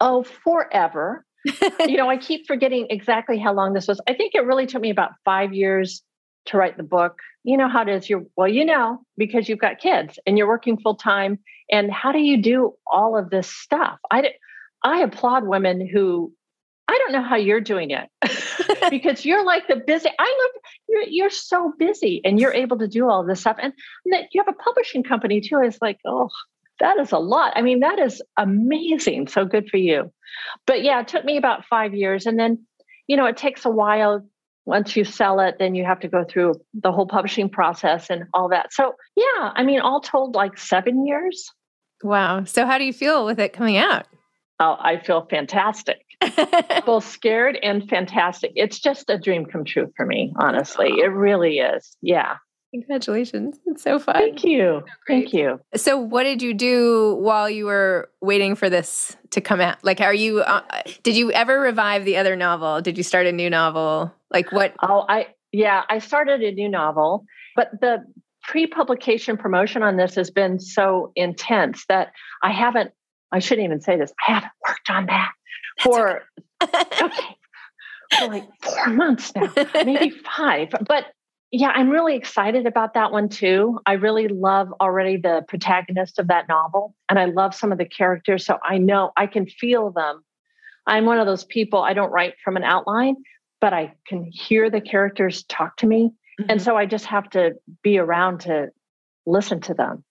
Oh, 0.00 0.22
forever. 0.22 1.24
you 1.80 1.96
know, 1.96 2.08
I 2.08 2.16
keep 2.16 2.46
forgetting 2.46 2.86
exactly 2.90 3.38
how 3.38 3.52
long 3.52 3.72
this 3.72 3.88
was. 3.88 4.00
I 4.08 4.14
think 4.14 4.34
it 4.34 4.44
really 4.44 4.66
took 4.66 4.82
me 4.82 4.90
about 4.90 5.12
five 5.24 5.52
years 5.52 6.02
to 6.46 6.56
write 6.56 6.76
the 6.76 6.82
book. 6.82 7.18
You 7.42 7.56
know 7.56 7.68
how 7.68 7.82
it 7.82 7.88
is. 7.88 8.08
You're 8.08 8.24
well, 8.36 8.48
you 8.48 8.64
know, 8.64 9.00
because 9.16 9.48
you've 9.48 9.58
got 9.58 9.78
kids 9.78 10.18
and 10.26 10.38
you're 10.38 10.48
working 10.48 10.78
full 10.78 10.96
time. 10.96 11.38
And 11.70 11.90
how 11.90 12.12
do 12.12 12.18
you 12.18 12.40
do 12.40 12.74
all 12.90 13.18
of 13.18 13.30
this 13.30 13.48
stuff? 13.48 13.98
I 14.10 14.30
I 14.82 15.00
applaud 15.00 15.46
women 15.46 15.86
who 15.86 16.32
I 16.88 16.98
don't 16.98 17.12
know 17.12 17.22
how 17.22 17.36
you're 17.36 17.60
doing 17.60 17.90
it 17.90 18.08
because 18.90 19.24
you're 19.24 19.44
like 19.44 19.66
the 19.68 19.76
busy. 19.76 20.10
I 20.18 20.22
love 20.22 20.62
you're 20.88 21.02
you're 21.02 21.30
so 21.30 21.72
busy 21.78 22.20
and 22.24 22.38
you're 22.38 22.52
able 22.52 22.78
to 22.78 22.88
do 22.88 23.08
all 23.08 23.24
this 23.24 23.40
stuff. 23.40 23.56
And 23.60 23.72
that 24.06 24.28
you 24.32 24.42
have 24.44 24.54
a 24.54 24.62
publishing 24.62 25.02
company 25.02 25.40
too. 25.40 25.60
It's 25.62 25.78
like, 25.80 25.98
oh, 26.04 26.28
that 26.80 26.98
is 26.98 27.12
a 27.12 27.18
lot. 27.18 27.52
I 27.56 27.62
mean, 27.62 27.80
that 27.80 27.98
is 27.98 28.22
amazing. 28.36 29.28
So 29.28 29.44
good 29.44 29.68
for 29.68 29.76
you. 29.76 30.12
But 30.66 30.82
yeah, 30.82 31.00
it 31.00 31.08
took 31.08 31.24
me 31.24 31.36
about 31.36 31.64
five 31.66 31.94
years. 31.94 32.26
And 32.26 32.38
then, 32.38 32.66
you 33.06 33.16
know, 33.16 33.26
it 33.26 33.36
takes 33.36 33.64
a 33.64 33.70
while 33.70 34.26
once 34.66 34.96
you 34.96 35.04
sell 35.04 35.40
it, 35.40 35.56
then 35.58 35.74
you 35.74 35.84
have 35.84 36.00
to 36.00 36.08
go 36.08 36.24
through 36.24 36.54
the 36.74 36.92
whole 36.92 37.06
publishing 37.06 37.48
process 37.48 38.08
and 38.10 38.24
all 38.32 38.48
that. 38.48 38.72
So, 38.72 38.94
yeah, 39.16 39.52
I 39.54 39.62
mean, 39.62 39.80
all 39.80 40.00
told, 40.00 40.34
like 40.34 40.58
seven 40.58 41.06
years. 41.06 41.50
Wow. 42.02 42.44
So, 42.44 42.66
how 42.66 42.78
do 42.78 42.84
you 42.84 42.92
feel 42.92 43.24
with 43.24 43.38
it 43.38 43.52
coming 43.52 43.76
out? 43.76 44.06
Oh, 44.60 44.76
I 44.78 44.98
feel 44.98 45.26
fantastic. 45.28 46.04
Both 46.86 47.06
scared 47.06 47.58
and 47.62 47.88
fantastic. 47.88 48.52
It's 48.54 48.78
just 48.78 49.10
a 49.10 49.18
dream 49.18 49.46
come 49.46 49.64
true 49.64 49.92
for 49.96 50.06
me, 50.06 50.32
honestly. 50.36 50.88
It 50.88 51.12
really 51.12 51.58
is. 51.58 51.96
Yeah. 52.00 52.36
Congratulations. 52.72 53.58
It's 53.66 53.82
so 53.82 54.00
fun. 54.00 54.16
Thank 54.16 54.42
you. 54.42 54.82
So 54.84 54.92
Thank 55.06 55.32
you. 55.32 55.60
So, 55.76 55.96
what 55.96 56.24
did 56.24 56.42
you 56.42 56.54
do 56.54 57.16
while 57.20 57.48
you 57.48 57.66
were 57.66 58.10
waiting 58.20 58.56
for 58.56 58.68
this 58.68 59.16
to 59.30 59.40
come 59.40 59.60
out? 59.60 59.78
Like, 59.84 60.00
are 60.00 60.14
you, 60.14 60.40
uh, 60.40 60.62
did 61.04 61.16
you 61.16 61.30
ever 61.30 61.60
revive 61.60 62.04
the 62.04 62.16
other 62.16 62.34
novel? 62.34 62.80
Did 62.80 62.96
you 62.96 63.04
start 63.04 63.26
a 63.26 63.32
new 63.32 63.48
novel? 63.48 64.12
Like, 64.34 64.50
what? 64.50 64.74
Oh, 64.82 65.06
I, 65.08 65.28
yeah, 65.52 65.82
I 65.88 66.00
started 66.00 66.42
a 66.42 66.50
new 66.50 66.68
novel, 66.68 67.24
but 67.54 67.70
the 67.80 68.04
pre 68.42 68.66
publication 68.66 69.36
promotion 69.36 69.84
on 69.84 69.96
this 69.96 70.16
has 70.16 70.30
been 70.30 70.58
so 70.58 71.12
intense 71.14 71.84
that 71.88 72.08
I 72.42 72.50
haven't, 72.50 72.90
I 73.30 73.38
shouldn't 73.38 73.64
even 73.64 73.80
say 73.80 73.96
this, 73.96 74.12
I 74.26 74.32
haven't 74.32 74.52
worked 74.68 74.90
on 74.90 75.06
that 75.06 75.30
for, 75.82 76.22
okay. 76.60 76.78
okay, 77.02 77.36
for 78.18 78.26
like 78.26 78.48
four 78.60 78.88
months 78.88 79.32
now, 79.36 79.52
maybe 79.84 80.10
five. 80.36 80.70
But 80.86 81.06
yeah, 81.52 81.68
I'm 81.68 81.88
really 81.88 82.16
excited 82.16 82.66
about 82.66 82.94
that 82.94 83.12
one 83.12 83.28
too. 83.28 83.78
I 83.86 83.92
really 83.92 84.26
love 84.26 84.74
already 84.80 85.16
the 85.16 85.44
protagonist 85.46 86.18
of 86.18 86.26
that 86.26 86.48
novel, 86.48 86.96
and 87.08 87.20
I 87.20 87.26
love 87.26 87.54
some 87.54 87.70
of 87.70 87.78
the 87.78 87.84
characters. 87.84 88.44
So 88.44 88.58
I 88.68 88.78
know 88.78 89.12
I 89.16 89.28
can 89.28 89.46
feel 89.46 89.92
them. 89.92 90.24
I'm 90.88 91.06
one 91.06 91.20
of 91.20 91.26
those 91.26 91.44
people, 91.44 91.80
I 91.80 91.94
don't 91.94 92.10
write 92.10 92.34
from 92.44 92.56
an 92.56 92.64
outline, 92.64 93.14
but 93.64 93.72
I 93.72 93.94
can 94.06 94.30
hear 94.30 94.68
the 94.68 94.82
characters 94.82 95.44
talk 95.44 95.78
to 95.78 95.86
me. 95.86 96.12
Mm-hmm. 96.38 96.50
And 96.50 96.60
so 96.60 96.76
I 96.76 96.84
just 96.84 97.06
have 97.06 97.30
to 97.30 97.52
be 97.82 97.96
around 97.96 98.40
to 98.40 98.68
listen 99.24 99.62
to 99.62 99.72
them. 99.72 100.04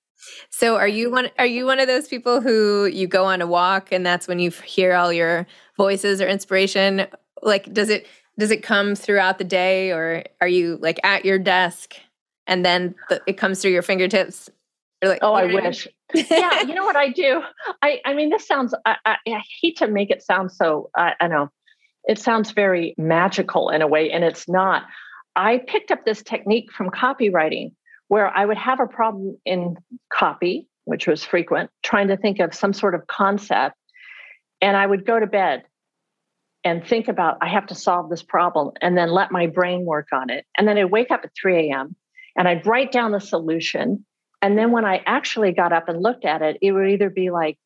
So 0.50 0.76
are 0.76 0.88
you 0.88 1.12
one 1.12 1.30
are 1.38 1.46
you 1.46 1.68
one 1.68 1.80
of 1.80 1.86
those 1.86 2.08
people 2.08 2.42
who 2.42 2.88
you 2.88 3.06
go 3.06 3.26
on 3.26 3.42
a 3.42 3.46
walk 3.46 3.92
and 3.92 4.04
that's 4.04 4.28
when 4.28 4.40
you 4.40 4.50
hear 4.50 4.96
all 4.96 5.14
your 5.14 5.46
voices 5.78 6.20
or 6.20 6.28
inspiration? 6.28 7.06
Like 7.44 7.72
does 7.72 7.90
it 7.90 8.08
does 8.40 8.50
it 8.50 8.64
come 8.64 8.96
throughout 8.96 9.38
the 9.38 9.44
day 9.44 9.92
or 9.92 10.24
are 10.42 10.48
you 10.48 10.80
like 10.82 11.00
at 11.04 11.24
your 11.24 11.38
desk 11.38 11.94
and 12.48 12.66
then 12.66 12.96
the, 13.10 13.22
it 13.28 13.34
comes 13.34 13.62
through 13.62 13.72
your 13.72 13.84
fingertips 13.84 14.50
like 15.04 15.20
oh 15.22 15.34
i 15.34 15.46
wish 15.46 15.88
yeah 16.16 16.62
you 16.62 16.74
know 16.74 16.86
what 16.86 16.96
i 16.96 17.10
do 17.10 17.42
i 17.82 18.00
i 18.06 18.14
mean 18.14 18.30
this 18.30 18.48
sounds 18.48 18.74
i, 18.86 18.96
I, 19.06 19.18
I 19.28 19.44
hate 19.62 19.78
to 19.78 19.88
make 19.88 20.10
it 20.10 20.24
sound 20.24 20.52
so 20.52 20.90
I, 20.96 21.14
I 21.20 21.28
know 21.28 21.50
it 22.06 22.20
sounds 22.20 22.52
very 22.52 22.94
magical 22.98 23.70
in 23.70 23.82
a 23.82 23.88
way 23.88 24.12
and 24.12 24.24
it's 24.24 24.48
not 24.48 24.84
i 25.36 25.60
picked 25.68 25.92
up 25.92 26.06
this 26.06 26.24
technique 26.24 26.72
from 26.72 26.90
copywriting 26.90 27.72
where 28.14 28.28
I 28.28 28.46
would 28.46 28.58
have 28.58 28.80
a 28.80 28.86
problem 28.86 29.38
in 29.44 29.76
copy, 30.14 30.68
which 30.86 31.08
was 31.08 31.24
frequent, 31.24 31.72
trying 31.82 32.10
to 32.10 32.16
think 32.16 32.40
of 32.40 32.54
some 32.54 32.72
sort 32.72 32.94
of 32.94 33.08
concept. 33.08 33.76
And 34.62 34.78
I 34.78 34.86
would 34.86 35.04
go 35.04 35.20
to 35.20 35.26
bed 35.26 35.64
and 36.64 36.86
think 36.86 37.08
about, 37.08 37.40
I 37.42 37.48
have 37.48 37.66
to 37.68 37.76
solve 37.76 38.12
this 38.12 38.22
problem, 38.22 38.74
and 38.82 38.96
then 38.96 39.10
let 39.10 39.32
my 39.32 39.48
brain 39.48 39.84
work 39.84 40.10
on 40.14 40.30
it. 40.30 40.46
And 40.56 40.68
then 40.68 40.78
I'd 40.78 40.92
wake 40.92 41.10
up 41.10 41.22
at 41.24 41.32
3 41.42 41.72
a.m. 41.72 41.96
and 42.38 42.48
I'd 42.48 42.68
write 42.68 42.92
down 42.92 43.12
the 43.12 43.20
solution. 43.20 44.06
And 44.44 44.60
then 44.60 44.72
when 44.72 44.86
I 44.86 45.02
actually 45.08 45.52
got 45.52 45.74
up 45.74 45.90
and 45.90 46.00
looked 46.00 46.24
at 46.24 46.44
it, 46.44 46.58
it 46.62 46.72
would 46.72 46.92
either 46.92 47.10
be 47.10 47.32
like, 47.32 47.58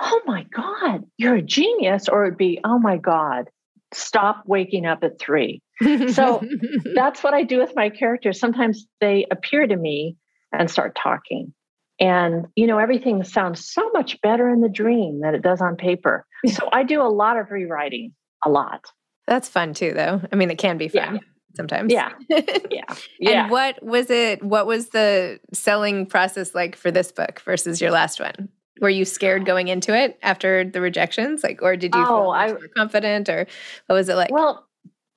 oh 0.00 0.20
my 0.26 0.44
God, 0.44 1.06
you're 1.16 1.34
a 1.34 1.42
genius, 1.42 2.08
or 2.08 2.24
it'd 2.24 2.38
be, 2.38 2.60
oh 2.62 2.78
my 2.78 2.98
God, 2.98 3.50
stop 3.92 4.44
waking 4.46 4.86
up 4.86 5.02
at 5.02 5.18
three. 5.18 5.62
So 6.08 6.42
that's 6.94 7.22
what 7.22 7.34
I 7.34 7.42
do 7.42 7.58
with 7.58 7.72
my 7.74 7.90
characters. 7.90 8.40
Sometimes 8.40 8.86
they 9.00 9.26
appear 9.30 9.66
to 9.66 9.76
me 9.76 10.16
and 10.52 10.70
start 10.70 10.96
talking. 11.00 11.52
And, 12.00 12.46
you 12.54 12.66
know, 12.66 12.78
everything 12.78 13.24
sounds 13.24 13.68
so 13.68 13.90
much 13.90 14.20
better 14.20 14.48
in 14.50 14.60
the 14.60 14.68
dream 14.68 15.20
than 15.20 15.34
it 15.34 15.42
does 15.42 15.60
on 15.60 15.76
paper. 15.76 16.24
So 16.46 16.68
I 16.72 16.84
do 16.84 17.02
a 17.02 17.08
lot 17.08 17.36
of 17.36 17.50
rewriting, 17.50 18.12
a 18.44 18.48
lot. 18.48 18.84
That's 19.26 19.48
fun 19.48 19.74
too, 19.74 19.92
though. 19.92 20.22
I 20.32 20.36
mean, 20.36 20.50
it 20.50 20.58
can 20.58 20.78
be 20.78 20.88
fun. 20.88 21.16
Yeah. 21.16 21.20
Sometimes. 21.56 21.92
Yeah. 21.92 22.12
Yeah. 22.70 22.94
Yeah. 23.18 23.42
And 23.42 23.50
what 23.50 23.82
was 23.82 24.10
it? 24.10 24.42
What 24.42 24.66
was 24.66 24.90
the 24.90 25.40
selling 25.52 26.06
process 26.06 26.54
like 26.54 26.76
for 26.76 26.90
this 26.90 27.10
book 27.10 27.40
versus 27.40 27.80
your 27.80 27.90
last 27.90 28.20
one? 28.20 28.48
Were 28.80 28.88
you 28.88 29.04
scared 29.04 29.44
going 29.46 29.68
into 29.68 29.96
it 29.96 30.18
after 30.22 30.64
the 30.64 30.80
rejections? 30.80 31.42
Like, 31.42 31.62
or 31.62 31.76
did 31.76 31.94
you 31.94 32.04
feel 32.04 32.14
Oh, 32.14 32.30
I- 32.30 32.48
more 32.48 32.68
confident 32.76 33.28
or 33.28 33.46
what 33.86 33.94
was 33.96 34.08
it 34.08 34.14
like? 34.14 34.30
Well, 34.30 34.66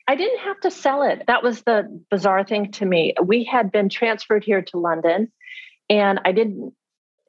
I 0.08 0.16
didn't 0.16 0.40
have 0.40 0.60
to 0.62 0.72
sell 0.72 1.04
it. 1.04 1.24
That 1.28 1.44
was 1.44 1.62
the 1.64 1.84
bizarre 2.10 2.44
thing 2.44 2.72
to 2.74 2.86
me. 2.86 3.14
We 3.24 3.44
had 3.44 3.72
been 3.72 3.88
transferred 3.90 4.44
here 4.44 4.62
to 4.62 4.78
London 4.78 5.32
and 5.90 6.20
I 6.26 6.32
didn't 6.32 6.74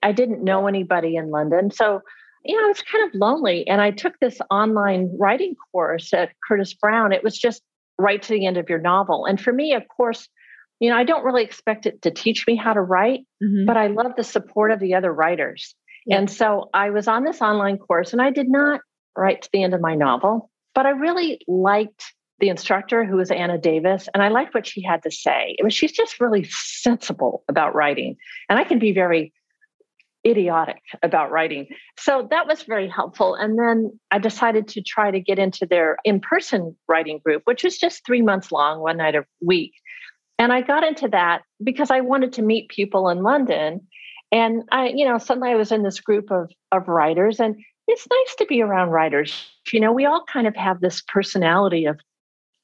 I 0.05 0.11
didn't 0.11 0.43
know 0.43 0.67
anybody 0.67 1.15
in 1.15 1.31
London. 1.31 1.71
So, 1.71 2.01
you 2.45 2.57
know, 2.57 2.65
I 2.65 2.69
was 2.69 2.83
kind 2.83 3.05
of 3.09 3.15
lonely 3.15 3.69
and 3.69 3.81
I 3.81 3.93
took 3.93 4.19
this 4.19 4.41
online 4.51 5.17
writing 5.17 5.55
course 5.71 6.13
at 6.13 6.31
Curtis 6.49 6.75
Brown. 6.75 7.13
It 7.13 7.23
was 7.23 7.39
just 7.39 7.63
right 7.99 8.21
to 8.21 8.33
the 8.33 8.47
end 8.47 8.57
of 8.57 8.69
your 8.69 8.81
novel. 8.81 9.27
And 9.27 9.41
for 9.41 9.53
me, 9.53 9.75
of 9.75 9.87
course, 9.87 10.29
you 10.81 10.91
know, 10.91 10.97
I 10.97 11.05
don't 11.05 11.25
really 11.25 11.45
expect 11.45 11.87
it 11.87 12.03
to 12.03 12.11
teach 12.11 12.45
me 12.49 12.57
how 12.57 12.73
to 12.73 12.81
write, 12.81 13.21
Mhm. 13.41 13.65
but 13.65 13.77
I 13.77 13.87
love 13.87 14.17
the 14.17 14.25
support 14.25 14.73
of 14.73 14.81
the 14.81 14.95
other 14.95 15.13
writers. 15.13 15.77
And 16.11 16.31
so 16.31 16.69
I 16.75 16.91
was 16.91 17.09
on 17.09 17.25
this 17.25 17.41
online 17.41 17.79
course 17.79 18.13
and 18.13 18.21
I 18.21 18.31
did 18.31 18.49
not 18.49 18.81
write 19.17 19.43
to 19.43 19.49
the 19.53 19.63
end 19.63 19.75
of 19.75 19.81
my 19.81 19.95
novel, 19.95 20.51
but 20.75 20.87
I 20.87 20.91
really 20.91 21.41
liked 21.47 22.13
the 22.39 22.49
instructor 22.49 23.05
who 23.05 23.17
was 23.17 23.31
Anna 23.31 23.57
Davis 23.59 24.09
and 24.13 24.23
I 24.23 24.29
liked 24.29 24.55
what 24.55 24.67
she 24.67 24.83
had 24.83 25.03
to 25.05 25.11
say. 25.11 25.55
It 25.59 25.63
was 25.63 25.75
she's 25.75 25.93
just 25.93 26.21
really 26.21 26.45
sensible 26.49 27.45
about 27.49 27.75
writing. 27.75 28.17
And 28.49 28.59
I 28.59 28.65
can 28.65 28.79
be 28.79 28.93
very 28.93 29.33
idiotic 30.27 30.81
about 31.03 31.31
writing. 31.31 31.67
So 31.99 32.27
that 32.31 32.47
was 32.47 32.63
very 32.63 32.89
helpful. 32.89 33.35
And 33.35 33.59
then 33.59 33.99
I 34.11 34.19
decided 34.19 34.69
to 34.69 34.83
try 34.83 35.11
to 35.11 35.21
get 35.21 35.39
into 35.39 35.67
their 35.67 35.97
in 36.05 36.21
person 36.21 36.77
writing 36.89 37.21
group, 37.25 37.43
which 37.45 37.65
was 37.65 37.77
just 37.77 38.07
three 38.07 38.23
months 38.23 38.53
long, 38.53 38.81
one 38.81 38.99
night 38.99 39.15
a 39.15 39.25
week. 39.41 39.73
And 40.39 40.53
I 40.53 40.61
got 40.61 40.85
into 40.85 41.09
that 41.09 41.43
because 41.63 41.91
I 41.91 42.01
wanted 42.01 42.33
to 42.35 42.43
meet 42.43 42.69
people 42.69 43.09
in 43.09 43.23
London. 43.23 43.87
And 44.33 44.63
I, 44.73 44.89
you 44.89 45.05
know, 45.05 45.19
suddenly 45.19 45.51
I 45.51 45.57
was 45.57 45.71
in 45.71 45.83
this 45.83 46.01
group 46.01 46.33
of, 46.33 46.51
of 46.73 46.89
writers, 46.89 47.39
and 47.39 47.57
it's 47.87 48.07
nice 48.11 48.35
to 48.37 48.47
be 48.47 48.63
around 48.63 48.89
writers. 48.91 49.47
You 49.71 49.81
know, 49.81 49.93
we 49.93 50.07
all 50.07 50.25
kind 50.25 50.47
of 50.47 50.57
have 50.57 50.81
this 50.81 51.03
personality 51.03 51.85
of, 51.85 52.01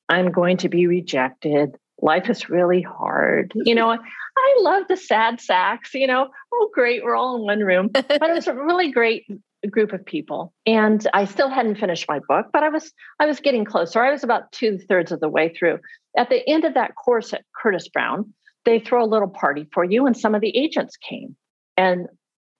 I'm 0.09 0.33
going 0.33 0.57
to 0.59 0.71
be 0.71 0.87
rejected. 0.87 1.77
Life 2.01 2.31
is 2.31 2.49
really 2.49 2.81
hard. 2.81 3.53
You 3.55 3.75
know, 3.75 3.91
I 4.39 4.57
love 4.61 4.85
the 4.89 4.97
sad 4.97 5.41
sacks, 5.41 5.93
you 5.93 6.07
know, 6.07 6.29
oh, 6.55 6.71
great, 6.73 7.05
we're 7.05 7.17
all 7.17 7.37
in 7.37 7.43
one 7.43 7.61
room. 7.61 7.91
But 7.95 8.31
it 8.31 8.35
was 8.35 8.47
a 8.47 8.55
really 8.55 8.91
great 8.91 9.27
group 9.71 9.93
of 9.93 10.05
people. 10.07 10.55
And 10.65 11.07
I 11.13 11.25
still 11.25 11.49
hadn't 11.49 11.77
finished 11.77 12.07
my 12.09 12.21
book, 12.29 12.47
but 12.53 12.63
I 12.63 12.69
was 12.69 12.93
I 13.19 13.27
was 13.27 13.41
getting 13.41 13.65
closer. 13.65 14.03
I 14.03 14.13
was 14.13 14.25
about 14.25 14.53
two 14.53 14.79
thirds 14.79 15.13
of 15.13 15.21
the 15.21 15.29
way 15.29 15.53
through. 15.53 15.81
At 16.17 16.31
the 16.31 16.49
end 16.49 16.65
of 16.65 16.75
that 16.75 16.95
course 16.95 17.35
at 17.35 17.45
Curtis 17.61 17.89
Brown, 17.89 18.33
they 18.65 18.79
throw 18.79 19.05
a 19.05 19.07
little 19.07 19.29
party 19.29 19.67
for 19.73 19.85
you, 19.85 20.07
and 20.07 20.17
some 20.17 20.35
of 20.35 20.41
the 20.41 20.57
agents 20.57 20.97
came. 20.97 21.37
And 21.79 22.09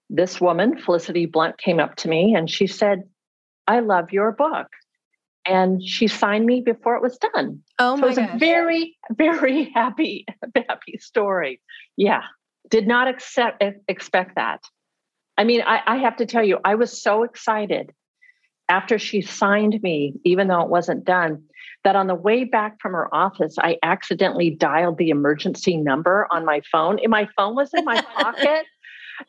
this 0.09 0.39
woman, 0.39 0.79
Felicity 0.79 1.25
Blunt, 1.25 1.57
came 1.57 1.79
up 1.79 1.97
to 1.97 2.07
me 2.07 2.33
and 2.33 2.49
she 2.49 2.65
said, 2.65 3.03
I 3.67 3.81
love 3.81 4.11
your 4.11 4.31
book. 4.31 4.67
And 5.45 5.83
she 5.83 6.07
signed 6.07 6.45
me 6.45 6.61
before 6.61 6.95
it 6.95 7.01
was 7.01 7.17
done. 7.17 7.61
oh 7.79 7.95
So 7.95 8.01
my 8.01 8.07
it 8.07 8.09
was 8.09 8.17
a 8.17 8.37
very, 8.39 8.97
very 9.11 9.63
happy, 9.75 10.25
happy 10.55 10.97
story. 10.99 11.61
Yeah. 11.97 12.23
Did 12.69 12.87
not 12.87 13.07
accept 13.07 13.63
expect 13.87 14.35
that. 14.35 14.61
I 15.37 15.43
mean, 15.43 15.61
I, 15.61 15.81
I 15.85 15.97
have 15.97 16.17
to 16.17 16.25
tell 16.25 16.43
you, 16.43 16.59
I 16.63 16.75
was 16.75 17.01
so 17.01 17.23
excited 17.23 17.91
after 18.69 18.99
she 18.99 19.21
signed 19.21 19.81
me, 19.81 20.13
even 20.23 20.47
though 20.47 20.61
it 20.61 20.69
wasn't 20.69 21.03
done, 21.03 21.43
that 21.83 21.95
on 21.95 22.07
the 22.07 22.15
way 22.15 22.43
back 22.43 22.79
from 22.79 22.91
her 22.91 23.13
office, 23.13 23.55
I 23.57 23.77
accidentally 23.83 24.51
dialed 24.51 24.97
the 24.97 25.09
emergency 25.09 25.77
number 25.77 26.27
on 26.31 26.45
my 26.45 26.61
phone. 26.71 26.99
And 26.99 27.09
my 27.09 27.27
phone 27.35 27.55
was 27.55 27.73
in 27.73 27.85
my 27.85 28.01
pocket. 28.15 28.65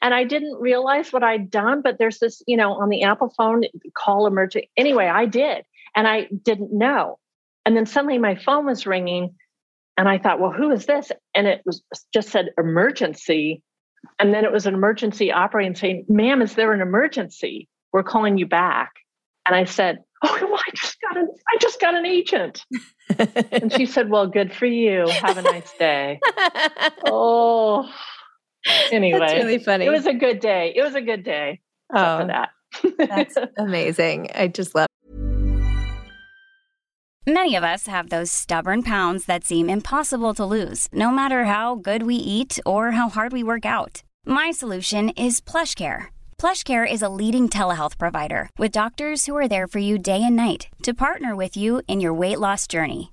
And 0.02 0.14
I 0.14 0.24
didn't 0.24 0.60
realize 0.60 1.12
what 1.12 1.22
I'd 1.22 1.50
done, 1.50 1.82
but 1.82 1.98
there's 1.98 2.18
this, 2.18 2.42
you 2.46 2.56
know, 2.56 2.74
on 2.74 2.88
the 2.88 3.02
Apple 3.02 3.32
phone, 3.36 3.64
call 3.96 4.26
emergency. 4.26 4.70
Anyway, 4.76 5.06
I 5.06 5.26
did. 5.26 5.64
And 5.94 6.06
I 6.06 6.28
didn't 6.44 6.72
know. 6.72 7.18
And 7.66 7.76
then 7.76 7.86
suddenly 7.86 8.18
my 8.18 8.36
phone 8.36 8.66
was 8.66 8.86
ringing. 8.86 9.34
And 9.96 10.08
I 10.08 10.18
thought, 10.18 10.40
well, 10.40 10.52
who 10.52 10.70
is 10.70 10.86
this? 10.86 11.12
And 11.34 11.46
it 11.46 11.62
was 11.66 11.82
just 12.12 12.30
said 12.30 12.50
emergency. 12.56 13.62
And 14.18 14.32
then 14.32 14.44
it 14.44 14.52
was 14.52 14.66
an 14.66 14.74
emergency 14.74 15.30
operating 15.30 15.74
saying, 15.74 16.06
ma'am, 16.08 16.40
is 16.40 16.54
there 16.54 16.72
an 16.72 16.80
emergency? 16.80 17.68
We're 17.92 18.02
calling 18.02 18.38
you 18.38 18.46
back. 18.46 18.92
And 19.46 19.54
I 19.54 19.64
said, 19.64 19.98
Oh, 20.22 20.38
well, 20.42 20.60
I 20.60 20.70
just 20.74 20.96
got 21.00 21.16
an 21.16 21.28
I 21.48 21.56
just 21.60 21.80
got 21.80 21.94
an 21.94 22.06
agent. 22.06 22.64
And 23.18 23.72
she 23.72 23.86
said, 23.86 24.10
Well, 24.10 24.26
good 24.26 24.52
for 24.52 24.66
you. 24.66 25.08
Have 25.08 25.38
a 25.38 25.42
nice 25.42 25.72
day. 25.78 26.20
Oh 27.06 27.90
anyway. 28.92 29.18
That's 29.18 29.34
really 29.34 29.58
funny. 29.58 29.86
It 29.86 29.90
was 29.90 30.06
a 30.06 30.14
good 30.14 30.40
day. 30.40 30.72
It 30.74 30.82
was 30.82 30.94
a 30.94 31.00
good 31.00 31.24
day 31.24 31.60
oh, 31.94 32.20
for 32.20 32.26
that. 32.26 32.50
that's 32.98 33.36
amazing. 33.58 34.30
I 34.34 34.48
just 34.48 34.74
love 34.74 34.86
Many 37.26 37.54
of 37.54 37.62
us 37.62 37.86
have 37.86 38.08
those 38.08 38.32
stubborn 38.32 38.82
pounds 38.82 39.26
that 39.26 39.44
seem 39.44 39.68
impossible 39.68 40.32
to 40.34 40.44
lose, 40.44 40.88
no 40.92 41.10
matter 41.10 41.44
how 41.44 41.76
good 41.76 42.02
we 42.02 42.14
eat 42.16 42.58
or 42.64 42.92
how 42.92 43.08
hard 43.08 43.32
we 43.32 43.42
work 43.42 43.66
out. 43.66 44.02
My 44.26 44.50
solution 44.50 45.10
is 45.10 45.40
PlushCare. 45.40 46.06
PlushCare 46.38 46.90
is 46.90 47.02
a 47.02 47.10
leading 47.10 47.48
telehealth 47.48 47.98
provider 47.98 48.48
with 48.58 48.72
doctors 48.72 49.26
who 49.26 49.36
are 49.36 49.48
there 49.48 49.66
for 49.68 49.78
you 49.78 49.98
day 49.98 50.22
and 50.24 50.34
night 50.34 50.68
to 50.82 50.94
partner 50.94 51.36
with 51.36 51.56
you 51.58 51.82
in 51.86 52.00
your 52.00 52.14
weight 52.14 52.40
loss 52.40 52.66
journey. 52.66 53.12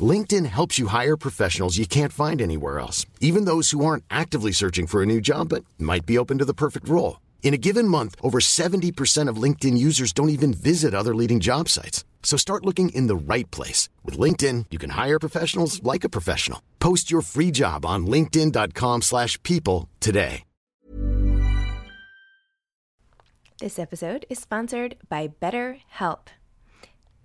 LinkedIn 0.00 0.46
helps 0.46 0.78
you 0.78 0.88
hire 0.88 1.16
professionals 1.16 1.78
you 1.78 1.86
can't 1.86 2.12
find 2.12 2.42
anywhere 2.42 2.78
else, 2.78 3.06
even 3.20 3.46
those 3.46 3.70
who 3.70 3.84
aren't 3.84 4.04
actively 4.10 4.52
searching 4.52 4.86
for 4.86 5.02
a 5.02 5.06
new 5.06 5.20
job 5.20 5.48
but 5.48 5.64
might 5.78 6.04
be 6.04 6.18
open 6.18 6.38
to 6.38 6.44
the 6.44 6.52
perfect 6.52 6.88
role. 6.88 7.20
In 7.42 7.54
a 7.54 7.58
given 7.68 7.88
month, 7.88 8.16
over 8.22 8.38
70% 8.40 9.28
of 9.28 9.42
LinkedIn 9.42 9.78
users 9.78 10.12
don't 10.12 10.30
even 10.30 10.52
visit 10.52 10.94
other 10.94 11.14
leading 11.14 11.40
job 11.40 11.68
sites. 11.68 12.04
So 12.22 12.36
start 12.36 12.66
looking 12.66 12.88
in 12.90 13.06
the 13.06 13.16
right 13.16 13.48
place. 13.52 13.88
With 14.04 14.18
LinkedIn, 14.18 14.66
you 14.72 14.78
can 14.78 14.90
hire 14.90 15.18
professionals 15.18 15.82
like 15.82 16.04
a 16.04 16.08
professional. 16.08 16.60
Post 16.80 17.08
your 17.10 17.22
free 17.22 17.52
job 17.52 17.86
on 17.86 18.06
linkedin.com 18.06 19.02
slash 19.02 19.40
people 19.44 19.88
today. 20.00 20.42
This 23.58 23.78
episode 23.78 24.26
is 24.28 24.38
sponsored 24.38 24.96
by 25.08 25.28
BetterHelp. 25.40 26.28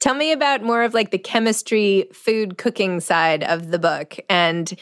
Tell 0.00 0.14
me 0.14 0.32
about 0.32 0.62
more 0.62 0.82
of 0.82 0.94
like 0.94 1.10
the 1.10 1.18
chemistry, 1.18 2.08
food 2.12 2.58
cooking 2.58 3.00
side 3.00 3.42
of 3.44 3.70
the 3.70 3.78
book 3.78 4.16
and 4.28 4.72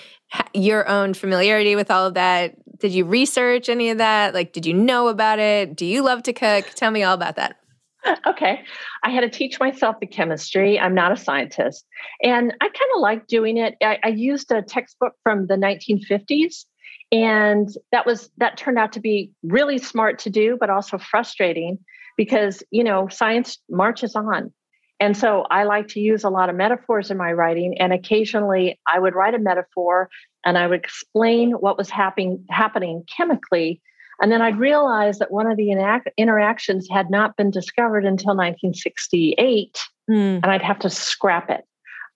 your 0.55 0.89
own 0.89 1.15
familiarity 1.15 1.77
with 1.77 1.91
all 1.91 2.07
of 2.07 2.15
that. 2.15 2.57
Did 2.79 2.93
you 2.93 3.05
research 3.05 3.69
any 3.69 3.91
of 3.91 3.99
that? 3.99 4.35
Like, 4.35 4.53
did 4.53 4.65
you 4.65 4.75
know 4.75 5.09
about 5.09 5.39
it? 5.39 5.77
Do 5.77 5.85
you 5.85 6.03
love 6.03 6.23
to 6.25 6.33
cook? 6.33 6.67
Tell 6.75 6.91
me 6.91 7.03
all 7.03 7.15
about 7.15 7.37
that. 7.37 7.57
Okay. 8.27 8.63
I 9.03 9.11
had 9.11 9.21
to 9.21 9.29
teach 9.29 9.61
myself 9.61 9.97
the 10.01 10.07
chemistry. 10.07 10.81
I'm 10.81 10.95
not 10.95 11.13
a 11.13 11.17
scientist. 11.17 11.85
And 12.23 12.51
I 12.61 12.65
kind 12.65 12.91
of 12.95 13.01
like 13.01 13.27
doing 13.27 13.59
it. 13.59 13.77
I, 13.83 13.99
I, 14.03 14.09
used 14.09 14.51
a 14.51 14.63
textbook 14.63 15.13
from 15.23 15.49
the 15.49 15.57
1950s. 15.57 16.65
And 17.13 17.69
that 17.93 18.07
was 18.07 18.31
that 18.39 18.57
turned 18.57 18.79
out 18.79 18.93
to 18.93 19.01
be 19.01 19.33
really 19.43 19.79
smart 19.79 20.19
to 20.21 20.31
do, 20.31 20.57
but 20.59 20.71
also 20.71 20.97
frustrating 20.97 21.79
because, 22.21 22.63
you 22.71 22.85
know, 22.85 23.09
science 23.09 23.57
marches 23.71 24.15
on. 24.15 24.53
And 25.01 25.17
so 25.17 25.47
I 25.51 25.65
like 25.65 25.89
to 25.89 26.01
use 26.01 26.23
a 26.23 26.29
lot 26.29 26.51
of 26.51 26.57
metaphors 26.57 27.11
in 27.11 27.17
my 27.17 27.33
writing. 27.33 27.79
And 27.81 27.95
occasionally 27.95 28.79
I 28.87 28.99
would 28.99 29.15
write 29.15 29.33
a 29.33 29.39
metaphor 29.39 30.11
and 30.45 30.59
I 30.59 30.67
would 30.67 30.81
explain 30.81 31.53
what 31.53 31.79
was 31.79 31.89
happening 31.89 32.45
happening 32.51 33.05
chemically 33.17 33.81
and 34.21 34.31
then 34.31 34.43
I'd 34.43 34.59
realize 34.59 35.19
that 35.19 35.31
one 35.31 35.51
of 35.51 35.57
the 35.57 35.71
interactions 36.19 36.89
had 36.91 37.11
not 37.11 37.37
been 37.37 37.51
discovered 37.51 38.05
until 38.05 38.37
1968, 38.37 39.81
mm. 40.11 40.15
and 40.15 40.45
I'd 40.45 40.61
have 40.61 40.81
to 40.81 40.91
scrap 40.91 41.49
it. 41.49 41.65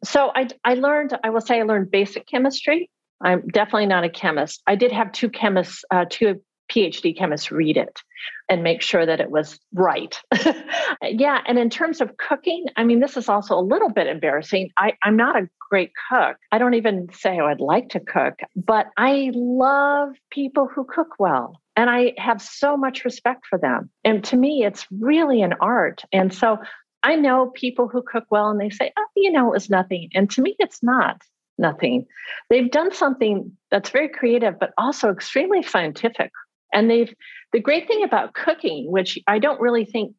So 0.04 0.30
I, 0.34 0.48
I 0.66 0.74
learned, 0.74 1.18
I 1.24 1.30
will 1.30 1.40
say, 1.40 1.60
I 1.60 1.62
learned 1.62 1.90
basic 1.90 2.26
chemistry. 2.26 2.90
I'm 3.22 3.46
definitely 3.48 3.86
not 3.86 4.04
a 4.04 4.10
chemist. 4.10 4.60
I 4.66 4.74
did 4.74 4.92
have 4.92 5.12
two 5.12 5.30
chemists, 5.30 5.82
uh, 5.90 6.04
two 6.10 6.42
PhD 6.74 7.16
chemists 7.16 7.52
read 7.52 7.76
it 7.76 8.00
and 8.48 8.62
make 8.62 8.82
sure 8.82 9.06
that 9.06 9.20
it 9.20 9.30
was 9.30 9.58
right. 9.72 10.20
yeah. 11.02 11.40
And 11.46 11.58
in 11.58 11.70
terms 11.70 12.00
of 12.00 12.16
cooking, 12.16 12.66
I 12.76 12.84
mean, 12.84 13.00
this 13.00 13.16
is 13.16 13.28
also 13.28 13.58
a 13.58 13.60
little 13.60 13.90
bit 13.90 14.06
embarrassing. 14.06 14.70
I, 14.76 14.94
I'm 15.02 15.16
not 15.16 15.36
a 15.36 15.48
great 15.70 15.92
cook. 16.10 16.36
I 16.52 16.58
don't 16.58 16.74
even 16.74 17.08
say 17.12 17.38
oh, 17.40 17.46
I 17.46 17.50
would 17.50 17.60
like 17.60 17.90
to 17.90 18.00
cook, 18.00 18.40
but 18.56 18.86
I 18.96 19.30
love 19.34 20.14
people 20.30 20.68
who 20.72 20.84
cook 20.84 21.14
well. 21.18 21.60
And 21.76 21.90
I 21.90 22.12
have 22.18 22.40
so 22.40 22.76
much 22.76 23.04
respect 23.04 23.46
for 23.48 23.58
them. 23.58 23.90
And 24.04 24.22
to 24.24 24.36
me, 24.36 24.64
it's 24.64 24.86
really 24.92 25.42
an 25.42 25.54
art. 25.60 26.04
And 26.12 26.32
so 26.32 26.58
I 27.02 27.16
know 27.16 27.50
people 27.54 27.88
who 27.88 28.02
cook 28.02 28.24
well 28.30 28.48
and 28.48 28.60
they 28.60 28.70
say, 28.70 28.92
oh, 28.96 29.06
you 29.16 29.32
know, 29.32 29.48
it 29.48 29.52
was 29.52 29.70
nothing. 29.70 30.10
And 30.14 30.30
to 30.30 30.42
me, 30.42 30.54
it's 30.58 30.82
not 30.82 31.20
nothing. 31.58 32.06
They've 32.50 32.70
done 32.70 32.92
something 32.92 33.56
that's 33.70 33.90
very 33.90 34.08
creative, 34.08 34.58
but 34.58 34.72
also 34.78 35.10
extremely 35.10 35.62
scientific. 35.62 36.30
And 36.74 36.90
they've, 36.90 37.14
the 37.52 37.60
great 37.60 37.86
thing 37.86 38.02
about 38.02 38.34
cooking, 38.34 38.90
which 38.90 39.18
I 39.26 39.38
don't 39.38 39.60
really 39.60 39.84
think 39.84 40.14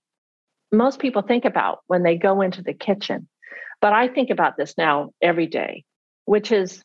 most 0.71 0.99
people 0.99 1.21
think 1.21 1.45
about 1.45 1.79
when 1.87 2.01
they 2.01 2.17
go 2.17 2.41
into 2.41 2.63
the 2.63 2.73
kitchen, 2.73 3.27
but 3.81 3.93
I 3.93 4.07
think 4.07 4.29
about 4.29 4.57
this 4.57 4.73
now 4.77 5.11
every 5.21 5.47
day, 5.47 5.83
which 6.23 6.51
is 6.51 6.81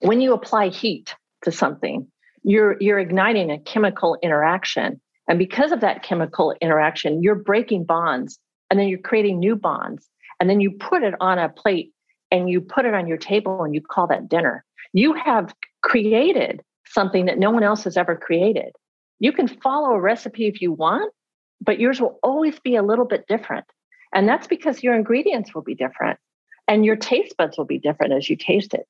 when 0.00 0.20
you 0.20 0.34
apply 0.34 0.68
heat 0.68 1.16
to 1.42 1.50
something, 1.50 2.06
you're 2.44 2.76
you're 2.80 2.98
igniting 2.98 3.50
a 3.50 3.58
chemical 3.58 4.16
interaction. 4.22 5.00
And 5.26 5.38
because 5.38 5.72
of 5.72 5.80
that 5.80 6.02
chemical 6.02 6.54
interaction 6.60 7.22
you're 7.22 7.34
breaking 7.34 7.84
bonds 7.84 8.38
and 8.70 8.78
then 8.78 8.88
you're 8.88 8.98
creating 8.98 9.38
new 9.38 9.56
bonds. 9.56 10.08
And 10.40 10.48
then 10.48 10.60
you 10.60 10.70
put 10.70 11.02
it 11.02 11.14
on 11.20 11.38
a 11.38 11.48
plate 11.48 11.92
and 12.30 12.48
you 12.48 12.60
put 12.60 12.84
it 12.84 12.94
on 12.94 13.08
your 13.08 13.16
table 13.16 13.64
and 13.64 13.74
you 13.74 13.80
call 13.80 14.06
that 14.08 14.28
dinner. 14.28 14.64
You 14.92 15.14
have 15.14 15.52
created 15.82 16.62
something 16.86 17.26
that 17.26 17.38
no 17.38 17.50
one 17.50 17.62
else 17.62 17.84
has 17.84 17.96
ever 17.96 18.16
created 18.16 18.72
you 19.18 19.32
can 19.32 19.48
follow 19.48 19.90
a 19.90 20.00
recipe 20.00 20.46
if 20.46 20.60
you 20.60 20.72
want 20.72 21.12
but 21.60 21.80
yours 21.80 22.00
will 22.00 22.18
always 22.22 22.58
be 22.60 22.76
a 22.76 22.82
little 22.82 23.04
bit 23.04 23.26
different 23.26 23.66
and 24.14 24.28
that's 24.28 24.46
because 24.46 24.82
your 24.82 24.94
ingredients 24.94 25.54
will 25.54 25.62
be 25.62 25.74
different 25.74 26.18
and 26.66 26.84
your 26.84 26.96
taste 26.96 27.36
buds 27.36 27.56
will 27.58 27.64
be 27.64 27.78
different 27.78 28.12
as 28.12 28.28
you 28.28 28.36
taste 28.36 28.74
it 28.74 28.86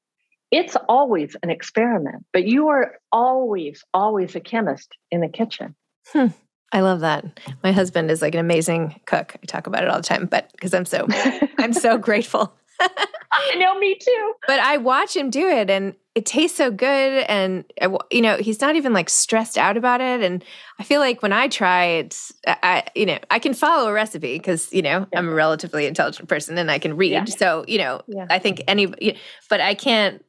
it's 0.50 0.76
always 0.88 1.36
an 1.42 1.50
experiment, 1.50 2.24
but 2.32 2.46
you 2.46 2.68
are 2.68 2.96
always, 3.12 3.84
always 3.92 4.34
a 4.34 4.40
chemist 4.40 4.94
in 5.10 5.20
the 5.20 5.28
kitchen. 5.28 5.74
Hmm. 6.12 6.28
I 6.72 6.80
love 6.80 7.00
that. 7.00 7.40
My 7.62 7.72
husband 7.72 8.10
is 8.10 8.20
like 8.20 8.34
an 8.34 8.40
amazing 8.40 9.00
cook. 9.06 9.36
I 9.42 9.46
talk 9.46 9.66
about 9.66 9.84
it 9.84 9.88
all 9.88 9.96
the 9.96 10.02
time, 10.02 10.26
but 10.26 10.50
because 10.52 10.74
I'm 10.74 10.84
so, 10.84 11.06
I'm 11.58 11.72
so 11.72 11.96
grateful. 11.98 12.54
I 12.80 13.54
know, 13.56 13.78
me 13.78 13.96
too. 14.00 14.32
But 14.46 14.60
I 14.60 14.76
watch 14.76 15.16
him 15.16 15.30
do 15.30 15.48
it, 15.48 15.70
and 15.70 15.94
it 16.18 16.26
tastes 16.26 16.56
so 16.56 16.72
good. 16.72 17.24
And 17.28 17.64
uh, 17.80 17.96
you 18.10 18.20
know, 18.20 18.38
he's 18.38 18.60
not 18.60 18.74
even 18.74 18.92
like 18.92 19.08
stressed 19.08 19.56
out 19.56 19.76
about 19.76 20.00
it. 20.00 20.20
And 20.20 20.44
I 20.80 20.82
feel 20.82 20.98
like 20.98 21.22
when 21.22 21.32
I 21.32 21.46
try, 21.46 21.84
it's 21.84 22.32
I, 22.44 22.82
you 22.96 23.06
know, 23.06 23.18
I 23.30 23.38
can 23.38 23.54
follow 23.54 23.88
a 23.88 23.92
recipe 23.92 24.36
because 24.36 24.72
you 24.72 24.82
know 24.82 25.06
yeah. 25.12 25.18
I'm 25.18 25.28
a 25.28 25.32
relatively 25.32 25.86
intelligent 25.86 26.28
person 26.28 26.58
and 26.58 26.72
I 26.72 26.80
can 26.80 26.96
read. 26.96 27.12
Yeah. 27.12 27.24
So 27.26 27.64
you 27.68 27.78
know, 27.78 28.02
yeah. 28.08 28.26
I 28.28 28.40
think 28.40 28.64
any, 28.66 29.16
but 29.48 29.60
I 29.60 29.74
can't 29.74 30.24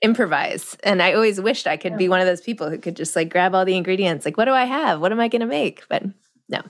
improvise. 0.00 0.76
And 0.84 1.02
I 1.02 1.14
always 1.14 1.40
wished 1.40 1.66
I 1.66 1.76
could 1.76 1.96
be 1.96 2.08
one 2.08 2.20
of 2.20 2.26
those 2.26 2.40
people 2.40 2.70
who 2.70 2.78
could 2.78 2.94
just 2.94 3.16
like 3.16 3.28
grab 3.28 3.52
all 3.52 3.64
the 3.64 3.76
ingredients. 3.76 4.24
Like, 4.24 4.36
what 4.36 4.44
do 4.44 4.52
I 4.52 4.64
have? 4.64 5.00
What 5.00 5.10
am 5.10 5.18
I 5.18 5.26
going 5.26 5.40
to 5.40 5.46
make? 5.46 5.82
But 5.88 6.04
no. 6.48 6.60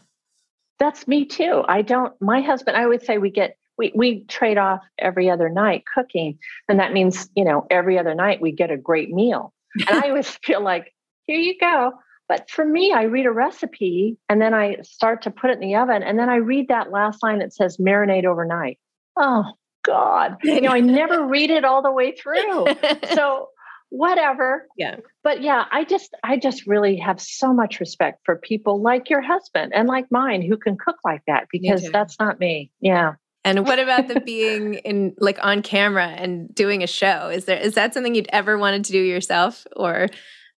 That's 0.78 1.06
me 1.06 1.26
too. 1.26 1.62
I 1.68 1.82
don't, 1.82 2.14
my 2.22 2.40
husband, 2.40 2.76
I 2.76 2.86
would 2.86 3.04
say 3.04 3.18
we 3.18 3.30
get, 3.30 3.58
we, 3.78 3.92
we 3.94 4.24
trade 4.24 4.58
off 4.58 4.80
every 4.98 5.30
other 5.30 5.48
night 5.48 5.84
cooking. 5.94 6.38
And 6.68 6.80
that 6.80 6.92
means, 6.92 7.28
you 7.34 7.44
know, 7.44 7.66
every 7.70 7.98
other 7.98 8.14
night 8.14 8.40
we 8.40 8.52
get 8.52 8.70
a 8.70 8.76
great 8.76 9.10
meal. 9.10 9.52
And 9.88 10.04
I 10.04 10.08
always 10.08 10.30
feel 10.42 10.62
like, 10.62 10.92
here 11.26 11.38
you 11.38 11.58
go. 11.58 11.92
But 12.28 12.50
for 12.50 12.64
me, 12.64 12.92
I 12.92 13.02
read 13.02 13.26
a 13.26 13.32
recipe 13.32 14.16
and 14.28 14.40
then 14.40 14.52
I 14.52 14.78
start 14.82 15.22
to 15.22 15.30
put 15.30 15.50
it 15.50 15.54
in 15.54 15.60
the 15.60 15.76
oven. 15.76 16.02
And 16.02 16.18
then 16.18 16.28
I 16.28 16.36
read 16.36 16.68
that 16.68 16.90
last 16.90 17.22
line 17.22 17.38
that 17.38 17.52
says 17.52 17.76
marinate 17.76 18.24
overnight. 18.24 18.78
Oh, 19.16 19.44
God. 19.84 20.36
You 20.42 20.60
know, 20.62 20.72
I 20.72 20.80
never 20.80 21.26
read 21.26 21.50
it 21.50 21.64
all 21.64 21.82
the 21.82 21.92
way 21.92 22.12
through. 22.16 22.66
So 23.14 23.48
whatever. 23.90 24.66
Yeah. 24.76 24.96
But 25.22 25.42
yeah, 25.42 25.64
I 25.70 25.84
just 25.84 26.14
I 26.24 26.36
just 26.38 26.66
really 26.66 26.96
have 26.96 27.20
so 27.20 27.52
much 27.52 27.80
respect 27.80 28.20
for 28.24 28.36
people 28.36 28.82
like 28.82 29.10
your 29.10 29.22
husband 29.22 29.72
and 29.74 29.88
like 29.88 30.06
mine 30.10 30.42
who 30.42 30.56
can 30.56 30.76
cook 30.76 30.96
like 31.04 31.22
that 31.26 31.46
because 31.52 31.88
that's 31.92 32.18
not 32.18 32.40
me. 32.40 32.70
Yeah. 32.80 33.14
And 33.46 33.64
what 33.64 33.78
about 33.78 34.08
the 34.08 34.20
being 34.24 34.74
in 34.74 35.14
like 35.18 35.38
on 35.40 35.62
camera 35.62 36.08
and 36.08 36.52
doing 36.52 36.82
a 36.82 36.86
show? 36.86 37.28
Is 37.28 37.44
there 37.44 37.58
is 37.58 37.74
that 37.74 37.94
something 37.94 38.14
you'd 38.14 38.28
ever 38.32 38.58
wanted 38.58 38.84
to 38.86 38.92
do 38.92 38.98
yourself 38.98 39.66
or 39.76 40.08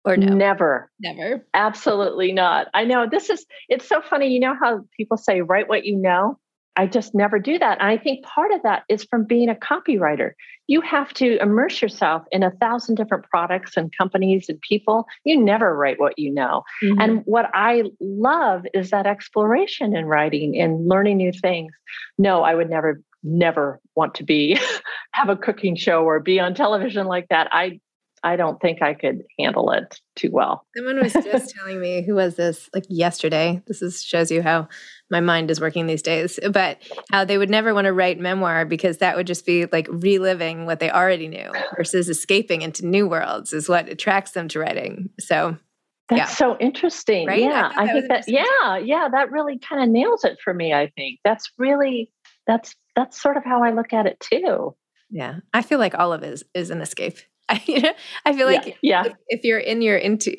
or 0.05 0.17
no? 0.17 0.35
Never. 0.35 0.91
Never. 0.99 1.47
Absolutely 1.53 2.33
not. 2.33 2.69
I 2.73 2.85
know 2.85 3.07
this 3.09 3.29
is 3.29 3.45
it's 3.69 3.87
so 3.87 4.01
funny. 4.01 4.29
You 4.29 4.41
know 4.41 4.55
how 4.61 4.87
people 4.97 5.19
say 5.19 5.43
write 5.43 5.69
what 5.69 5.85
you 5.85 5.97
know? 5.97 6.39
I 6.77 6.87
just 6.87 7.15
never 7.15 7.39
do 7.39 7.59
that. 7.59 7.81
And 7.81 7.89
I 7.89 7.97
think 7.97 8.25
part 8.25 8.53
of 8.53 8.63
that 8.63 8.85
is 8.89 9.05
from 9.05 9.25
being 9.25 9.49
a 9.49 9.55
copywriter. 9.55 10.33
You 10.69 10.81
have 10.83 11.13
to 11.15 11.37
immerse 11.43 11.83
yourself 11.83 12.23
in 12.31 12.45
a 12.45 12.53
thousand 12.53 12.95
different 12.95 13.25
products 13.25 13.77
and 13.77 13.93
companies 13.97 14.49
and 14.49 14.61
people. 14.61 15.07
You 15.25 15.43
never 15.43 15.75
write 15.75 15.99
what 15.99 16.19
you 16.19 16.33
know. 16.33 16.63
Mm-hmm. 16.85 17.01
And 17.01 17.23
what 17.25 17.51
I 17.53 17.85
love 18.01 18.65
is 18.75 18.91
that 18.91 19.07
exploration 19.07 19.97
in 19.97 20.07
writing 20.07 20.61
and 20.61 20.89
learning 20.89 21.17
new 21.17 21.33
things. 21.33 21.73
No, 22.17 22.43
I 22.45 22.55
would 22.55 22.71
never, 22.71 23.03
never 23.25 23.81
want 23.97 24.15
to 24.17 24.25
be 24.25 24.57
have 25.13 25.29
a 25.29 25.37
cooking 25.37 25.75
show 25.75 26.05
or 26.05 26.21
be 26.21 26.39
on 26.39 26.55
television 26.55 27.07
like 27.07 27.27
that. 27.31 27.49
I 27.51 27.81
I 28.23 28.37
don't 28.37 28.61
think 28.61 28.83
I 28.83 28.95
could 28.95 29.25
handle 29.39 29.71
it 29.73 30.01
too 30.17 30.31
well. 30.33 30.67
Someone 30.77 31.01
was 31.01 31.13
just 31.13 31.55
telling 31.57 31.81
me 31.81 32.03
who 32.03 32.15
was 32.15 32.37
this 32.37 32.69
like 32.75 32.85
yesterday. 32.89 33.63
This 33.67 33.83
is 33.83 34.03
shows 34.03 34.31
you 34.31 34.43
how 34.43 34.69
my 35.11 35.21
mind 35.21 35.51
is 35.51 35.61
working 35.61 35.87
these 35.87 36.03
days. 36.03 36.39
But 36.51 36.79
how 37.11 37.25
they 37.25 37.39
would 37.39 37.51
never 37.51 37.75
want 37.75 37.87
to 37.87 37.93
write 37.93 38.19
memoir 38.19 38.65
because 38.65 38.99
that 38.99 39.17
would 39.17 39.27
just 39.27 39.47
be 39.47 39.67
like 39.67 39.87
reliving 39.91 40.67
what 40.67 40.81
they 40.81 40.91
already 40.91 41.29
knew 41.29 41.51
versus 41.77 42.09
escaping 42.09 42.63
into 42.63 42.87
new 42.87 43.09
worlds 43.09 43.53
is 43.53 43.69
what 43.69 43.89
attracts 43.89 44.33
them 44.33 44.49
to 44.49 44.59
writing. 44.59 45.11
So 45.19 45.57
that's 46.09 46.19
yeah. 46.19 46.27
so 46.27 46.57
interesting. 46.59 47.27
Right? 47.27 47.43
Yeah, 47.43 47.71
I, 47.77 47.85
I, 47.85 47.93
think 47.93 48.09
that. 48.09 48.25
Yeah, 48.27 48.79
yeah, 48.79 49.09
that 49.13 49.31
really 49.31 49.59
kind 49.59 49.83
of 49.83 49.91
nails 49.91 50.25
it 50.25 50.39
for 50.43 50.55
me. 50.55 50.73
I 50.73 50.91
think 50.97 51.21
that's 51.23 51.51
really 51.59 52.11
that's 52.47 52.75
that's 52.97 53.21
sort 53.21 53.37
of 53.37 53.45
how 53.45 53.63
I 53.63 53.71
look 53.71 53.93
at 53.93 54.07
it 54.07 54.19
too. 54.21 54.75
Yeah, 55.11 55.37
I 55.53 55.63
feel 55.63 55.79
like 55.79 55.99
all 55.99 56.13
of 56.13 56.23
it 56.23 56.33
is, 56.33 56.45
is 56.55 56.71
an 56.71 56.81
escape. 56.81 57.19
I, 57.51 57.63
you 57.67 57.81
know, 57.81 57.93
I 58.27 58.33
feel 58.35 58.47
like 58.47 58.67
yeah, 58.67 58.75
yeah. 58.83 59.05
If, 59.05 59.13
if, 59.29 59.45
you're 59.45 59.59
in 59.59 59.81
your 59.81 59.97
into 59.97 60.37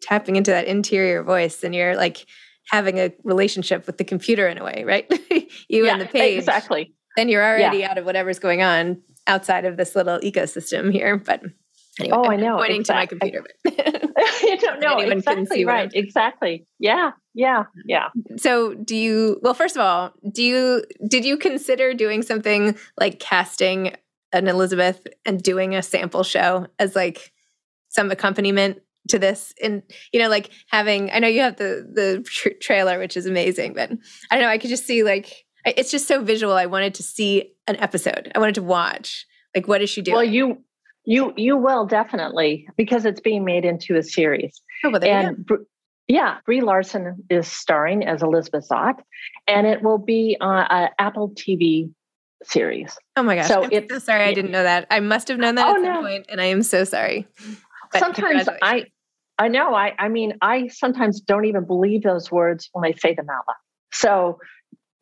tapping 0.00 0.36
into 0.36 0.50
that 0.50 0.66
interior 0.66 1.22
voice, 1.22 1.62
and 1.62 1.74
you're 1.74 1.96
like 1.96 2.24
having 2.70 2.98
a 2.98 3.12
relationship 3.24 3.86
with 3.86 3.98
the 3.98 4.04
computer 4.04 4.48
in 4.48 4.56
a 4.56 4.64
way, 4.64 4.84
right? 4.86 5.06
you 5.68 5.84
yeah, 5.84 5.92
and 5.92 6.00
the 6.00 6.06
page, 6.06 6.38
exactly. 6.38 6.94
Then 7.16 7.28
you're 7.28 7.44
already 7.44 7.84
out 7.84 7.98
of 7.98 8.06
whatever's 8.06 8.38
going 8.38 8.62
on 8.62 9.02
outside 9.26 9.66
of 9.66 9.76
this 9.76 9.94
little 9.94 10.18
ecosystem 10.20 10.90
here. 10.90 11.18
But 11.18 11.42
anyway, 11.98 12.16
oh, 12.16 12.24
I'm 12.24 12.30
I 12.30 12.36
know. 12.36 12.56
Pointing 12.56 12.80
exactly. 12.80 13.18
to 13.18 13.24
my 13.24 13.30
computer, 13.30 13.46
but 13.64 14.42
you 14.42 14.56
don't 14.58 14.80
know 14.80 14.98
exactly 14.98 15.64
right. 15.66 15.90
Exactly. 15.92 16.66
Yeah. 16.78 17.10
Yeah. 17.34 17.64
Yeah. 17.84 18.08
So, 18.36 18.74
do 18.74 18.96
you? 18.96 19.40
Well, 19.42 19.54
first 19.54 19.76
of 19.76 19.82
all, 19.82 20.12
do 20.32 20.42
you 20.42 20.84
did 21.06 21.26
you 21.26 21.36
consider 21.36 21.92
doing 21.92 22.22
something 22.22 22.76
like 22.98 23.20
casting 23.20 23.94
an 24.32 24.48
Elizabeth 24.48 25.06
and 25.24 25.42
doing 25.42 25.74
a 25.74 25.82
sample 25.82 26.22
show 26.22 26.66
as 26.78 26.94
like 26.94 27.32
some 27.88 28.10
accompaniment 28.10 28.80
to 29.08 29.18
this. 29.18 29.52
And 29.62 29.82
you 30.12 30.20
know 30.20 30.28
like 30.28 30.50
having 30.68 31.10
i 31.10 31.18
know 31.18 31.28
you 31.28 31.40
have 31.40 31.56
the 31.56 31.88
the 31.92 32.22
tr- 32.24 32.56
trailer 32.60 32.98
which 32.98 33.16
is 33.16 33.26
amazing 33.26 33.72
but 33.72 33.90
i 34.30 34.36
don't 34.36 34.44
know 34.44 34.50
i 34.50 34.58
could 34.58 34.70
just 34.70 34.86
see 34.86 35.02
like 35.02 35.44
it's 35.64 35.90
just 35.90 36.08
so 36.08 36.22
visual. 36.22 36.54
I 36.54 36.66
wanted 36.66 36.94
to 36.94 37.02
see 37.02 37.52
an 37.66 37.76
episode. 37.76 38.32
I 38.34 38.38
wanted 38.38 38.54
to 38.56 38.62
watch. 38.62 39.26
Like 39.54 39.68
what 39.68 39.82
is 39.82 39.90
she 39.90 40.02
doing? 40.02 40.14
well 40.14 40.24
you 40.24 40.62
you 41.04 41.32
you 41.36 41.56
will 41.56 41.86
definitely 41.86 42.68
because 42.76 43.04
it's 43.04 43.20
being 43.20 43.44
made 43.44 43.64
into 43.64 43.96
a 43.96 44.02
series. 44.02 44.60
Oh, 44.84 44.90
well, 44.90 45.04
and 45.04 45.44
Br- 45.44 45.56
yeah 46.08 46.38
brie 46.44 46.60
larson 46.60 47.22
is 47.30 47.46
starring 47.46 48.04
as 48.04 48.22
elizabeth 48.22 48.66
zott 48.68 49.00
and 49.46 49.66
it 49.66 49.82
will 49.82 49.98
be 49.98 50.36
on 50.40 50.64
uh, 50.64 50.88
apple 50.98 51.30
tv 51.30 51.92
series 52.42 52.96
oh 53.16 53.22
my 53.22 53.36
gosh 53.36 53.48
so 53.48 53.64
i'm 53.64 53.88
so 53.88 53.98
sorry 53.98 54.24
i 54.24 54.32
didn't 54.32 54.50
know 54.50 54.62
that 54.62 54.86
i 54.90 54.98
must 54.98 55.28
have 55.28 55.38
known 55.38 55.56
that 55.56 55.66
oh, 55.66 55.70
at 55.70 55.74
some 55.74 55.82
no. 55.82 56.00
point 56.00 56.26
and 56.28 56.40
i 56.40 56.46
am 56.46 56.62
so 56.62 56.84
sorry 56.84 57.26
but 57.92 58.00
sometimes 58.00 58.48
I, 58.62 58.86
I 59.40 59.48
know. 59.48 59.74
I, 59.74 59.94
I 59.98 60.08
mean, 60.08 60.34
I 60.42 60.68
sometimes 60.68 61.20
don't 61.20 61.46
even 61.46 61.64
believe 61.64 62.02
those 62.02 62.30
words 62.30 62.68
when 62.72 62.84
I 62.84 62.94
say 62.96 63.14
them 63.14 63.28
out 63.30 63.44
loud. 63.48 63.56
So 63.92 64.38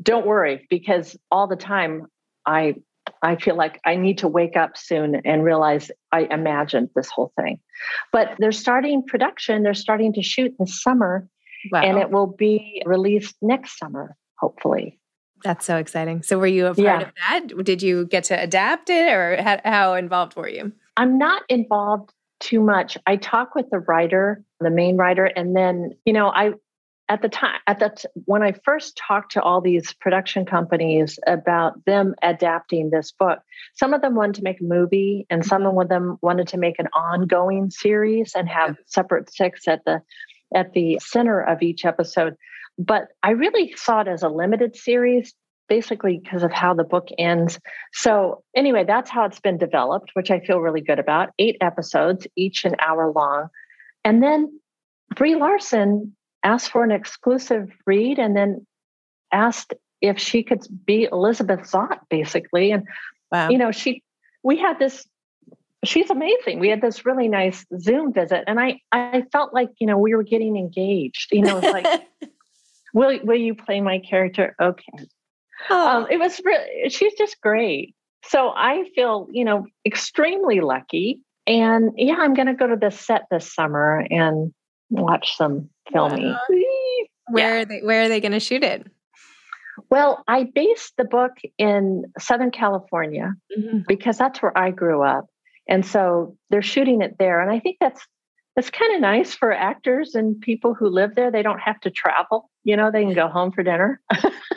don't 0.02 0.26
worry, 0.26 0.66
because 0.70 1.16
all 1.30 1.48
the 1.48 1.56
time 1.56 2.06
I, 2.46 2.76
I 3.20 3.34
feel 3.34 3.56
like 3.56 3.80
I 3.84 3.96
need 3.96 4.18
to 4.18 4.28
wake 4.28 4.56
up 4.56 4.76
soon 4.76 5.16
and 5.24 5.42
realize 5.42 5.90
I 6.12 6.28
imagined 6.30 6.90
this 6.94 7.10
whole 7.10 7.32
thing. 7.38 7.58
But 8.12 8.36
they're 8.38 8.52
starting 8.52 9.02
production. 9.04 9.64
They're 9.64 9.74
starting 9.74 10.12
to 10.14 10.22
shoot 10.22 10.54
this 10.58 10.80
summer, 10.82 11.28
wow. 11.72 11.82
and 11.82 11.98
it 11.98 12.10
will 12.10 12.28
be 12.28 12.82
released 12.86 13.34
next 13.42 13.76
summer, 13.76 14.16
hopefully. 14.38 15.00
That's 15.44 15.64
so 15.64 15.76
exciting. 15.76 16.22
So, 16.22 16.38
were 16.38 16.46
you 16.46 16.66
a 16.66 16.74
part 16.74 16.78
yeah. 16.78 17.00
of 17.00 17.12
that? 17.28 17.64
Did 17.64 17.82
you 17.82 18.06
get 18.06 18.24
to 18.24 18.40
adapt 18.40 18.90
it, 18.90 19.12
or 19.12 19.42
how, 19.42 19.60
how 19.64 19.94
involved 19.94 20.36
were 20.36 20.48
you? 20.48 20.72
I'm 20.96 21.18
not 21.18 21.42
involved 21.48 22.12
too 22.40 22.60
much. 22.60 22.96
I 23.06 23.16
talk 23.16 23.54
with 23.54 23.70
the 23.70 23.78
writer, 23.80 24.44
the 24.60 24.70
main 24.70 24.96
writer, 24.96 25.24
and 25.24 25.56
then, 25.56 25.90
you 26.04 26.12
know, 26.12 26.28
I, 26.28 26.52
at 27.08 27.22
the 27.22 27.28
time, 27.28 27.58
at 27.66 27.78
that, 27.78 28.04
when 28.26 28.42
I 28.42 28.52
first 28.64 28.96
talked 28.96 29.32
to 29.32 29.42
all 29.42 29.60
these 29.60 29.92
production 29.94 30.44
companies 30.44 31.18
about 31.26 31.84
them 31.84 32.14
adapting 32.22 32.90
this 32.90 33.12
book, 33.12 33.38
some 33.74 33.94
of 33.94 34.02
them 34.02 34.14
wanted 34.14 34.34
to 34.36 34.42
make 34.42 34.60
a 34.60 34.64
movie 34.64 35.26
and 35.30 35.44
some 35.44 35.62
mm-hmm. 35.62 35.80
of 35.80 35.88
them 35.88 36.18
wanted 36.20 36.48
to 36.48 36.58
make 36.58 36.78
an 36.78 36.88
ongoing 36.88 37.70
series 37.70 38.34
and 38.34 38.48
have 38.48 38.76
separate 38.86 39.32
six 39.32 39.66
at 39.66 39.84
the, 39.84 40.02
at 40.54 40.72
the 40.74 40.98
center 41.02 41.40
of 41.40 41.62
each 41.62 41.84
episode. 41.84 42.36
But 42.78 43.08
I 43.22 43.30
really 43.30 43.74
saw 43.76 44.00
it 44.02 44.08
as 44.08 44.22
a 44.22 44.28
limited 44.28 44.76
series 44.76 45.34
basically 45.68 46.20
because 46.22 46.42
of 46.42 46.50
how 46.50 46.74
the 46.74 46.84
book 46.84 47.08
ends. 47.18 47.60
So, 47.92 48.42
anyway, 48.56 48.84
that's 48.84 49.10
how 49.10 49.24
it's 49.26 49.40
been 49.40 49.58
developed, 49.58 50.10
which 50.14 50.30
I 50.30 50.40
feel 50.40 50.60
really 50.60 50.80
good 50.80 50.98
about. 50.98 51.30
Eight 51.38 51.56
episodes, 51.60 52.26
each 52.36 52.64
an 52.64 52.74
hour 52.80 53.12
long. 53.14 53.48
And 54.04 54.22
then 54.22 54.60
Brie 55.14 55.36
Larson 55.36 56.16
asked 56.42 56.70
for 56.70 56.84
an 56.84 56.90
exclusive 56.90 57.70
read 57.86 58.18
and 58.18 58.36
then 58.36 58.66
asked 59.32 59.74
if 60.00 60.18
she 60.18 60.42
could 60.42 60.64
be 60.86 61.08
Elizabeth 61.10 61.60
Zott, 61.60 61.98
basically. 62.08 62.72
And, 62.72 62.86
wow. 63.30 63.50
you 63.50 63.58
know, 63.58 63.72
she, 63.72 64.02
we 64.42 64.56
had 64.56 64.78
this, 64.78 65.06
she's 65.84 66.08
amazing. 66.08 66.60
We 66.60 66.68
had 66.68 66.80
this 66.80 67.04
really 67.04 67.28
nice 67.28 67.66
Zoom 67.78 68.12
visit. 68.12 68.44
And 68.46 68.58
I, 68.58 68.80
I 68.92 69.24
felt 69.32 69.52
like, 69.52 69.68
you 69.78 69.86
know, 69.86 69.98
we 69.98 70.14
were 70.14 70.22
getting 70.22 70.56
engaged. 70.56 71.28
You 71.32 71.42
know, 71.42 71.58
it's 71.58 71.66
like, 71.66 72.08
will, 72.94 73.18
will 73.22 73.36
you 73.36 73.54
play 73.54 73.80
my 73.80 73.98
character? 73.98 74.54
Okay. 74.60 75.06
Oh. 75.70 75.88
Um, 75.88 76.06
it 76.10 76.18
was 76.18 76.40
really, 76.44 76.88
she's 76.90 77.14
just 77.14 77.40
great. 77.40 77.94
So 78.24 78.52
I 78.54 78.84
feel, 78.94 79.28
you 79.30 79.44
know, 79.44 79.66
extremely 79.86 80.60
lucky. 80.60 81.20
And 81.46 81.92
yeah, 81.96 82.16
I'm 82.18 82.34
going 82.34 82.48
to 82.48 82.54
go 82.54 82.66
to 82.66 82.76
the 82.76 82.90
set 82.90 83.22
this 83.30 83.54
summer 83.54 84.04
and 84.10 84.52
watch 84.90 85.36
some 85.36 85.70
filming. 85.92 86.26
Wow. 86.26 86.38
Where 87.30 87.56
yeah. 87.56 87.62
are 87.62 87.64
they, 87.64 87.80
where 87.80 88.02
are 88.04 88.08
they 88.08 88.20
going 88.20 88.32
to 88.32 88.40
shoot 88.40 88.62
it? 88.64 88.86
Well, 89.90 90.24
I 90.26 90.44
based 90.44 90.94
the 90.96 91.04
book 91.04 91.32
in 91.56 92.04
Southern 92.18 92.50
California 92.50 93.34
mm-hmm. 93.56 93.78
because 93.86 94.18
that's 94.18 94.42
where 94.42 94.56
I 94.56 94.70
grew 94.70 95.02
up. 95.02 95.26
And 95.68 95.86
so 95.86 96.36
they're 96.50 96.62
shooting 96.62 97.02
it 97.02 97.16
there. 97.18 97.40
And 97.40 97.50
I 97.50 97.60
think 97.60 97.76
that's 97.80 98.04
it's 98.58 98.70
kind 98.70 98.94
of 98.94 99.00
nice 99.00 99.34
for 99.34 99.52
actors 99.52 100.14
and 100.14 100.40
people 100.40 100.74
who 100.74 100.88
live 100.88 101.14
there. 101.14 101.30
They 101.30 101.42
don't 101.42 101.60
have 101.60 101.80
to 101.80 101.90
travel, 101.90 102.50
you 102.64 102.76
know, 102.76 102.90
they 102.90 103.04
can 103.04 103.14
go 103.14 103.28
home 103.28 103.52
for 103.52 103.62
dinner. 103.62 104.00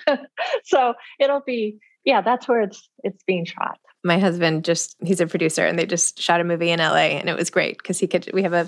so 0.64 0.96
it'll 1.20 1.44
be, 1.46 1.78
yeah, 2.04 2.22
that's 2.22 2.48
where 2.48 2.62
it's 2.62 2.90
it's 3.04 3.24
being 3.24 3.46
shot. 3.46 3.78
My 4.04 4.18
husband 4.18 4.66
just 4.66 4.96
he's 5.04 5.22
a 5.22 5.28
producer 5.28 5.66
and 5.68 5.78
they 5.78 5.86
just 5.86 6.20
shot 6.20 6.42
a 6.42 6.44
movie 6.44 6.72
in 6.72 6.80
LA 6.80 7.20
and 7.20 7.30
it 7.30 7.38
was 7.38 7.52
great 7.52 7.78
because 7.78 8.00
he 8.00 8.08
could 8.08 8.28
we 8.34 8.42
have 8.42 8.54
a 8.54 8.68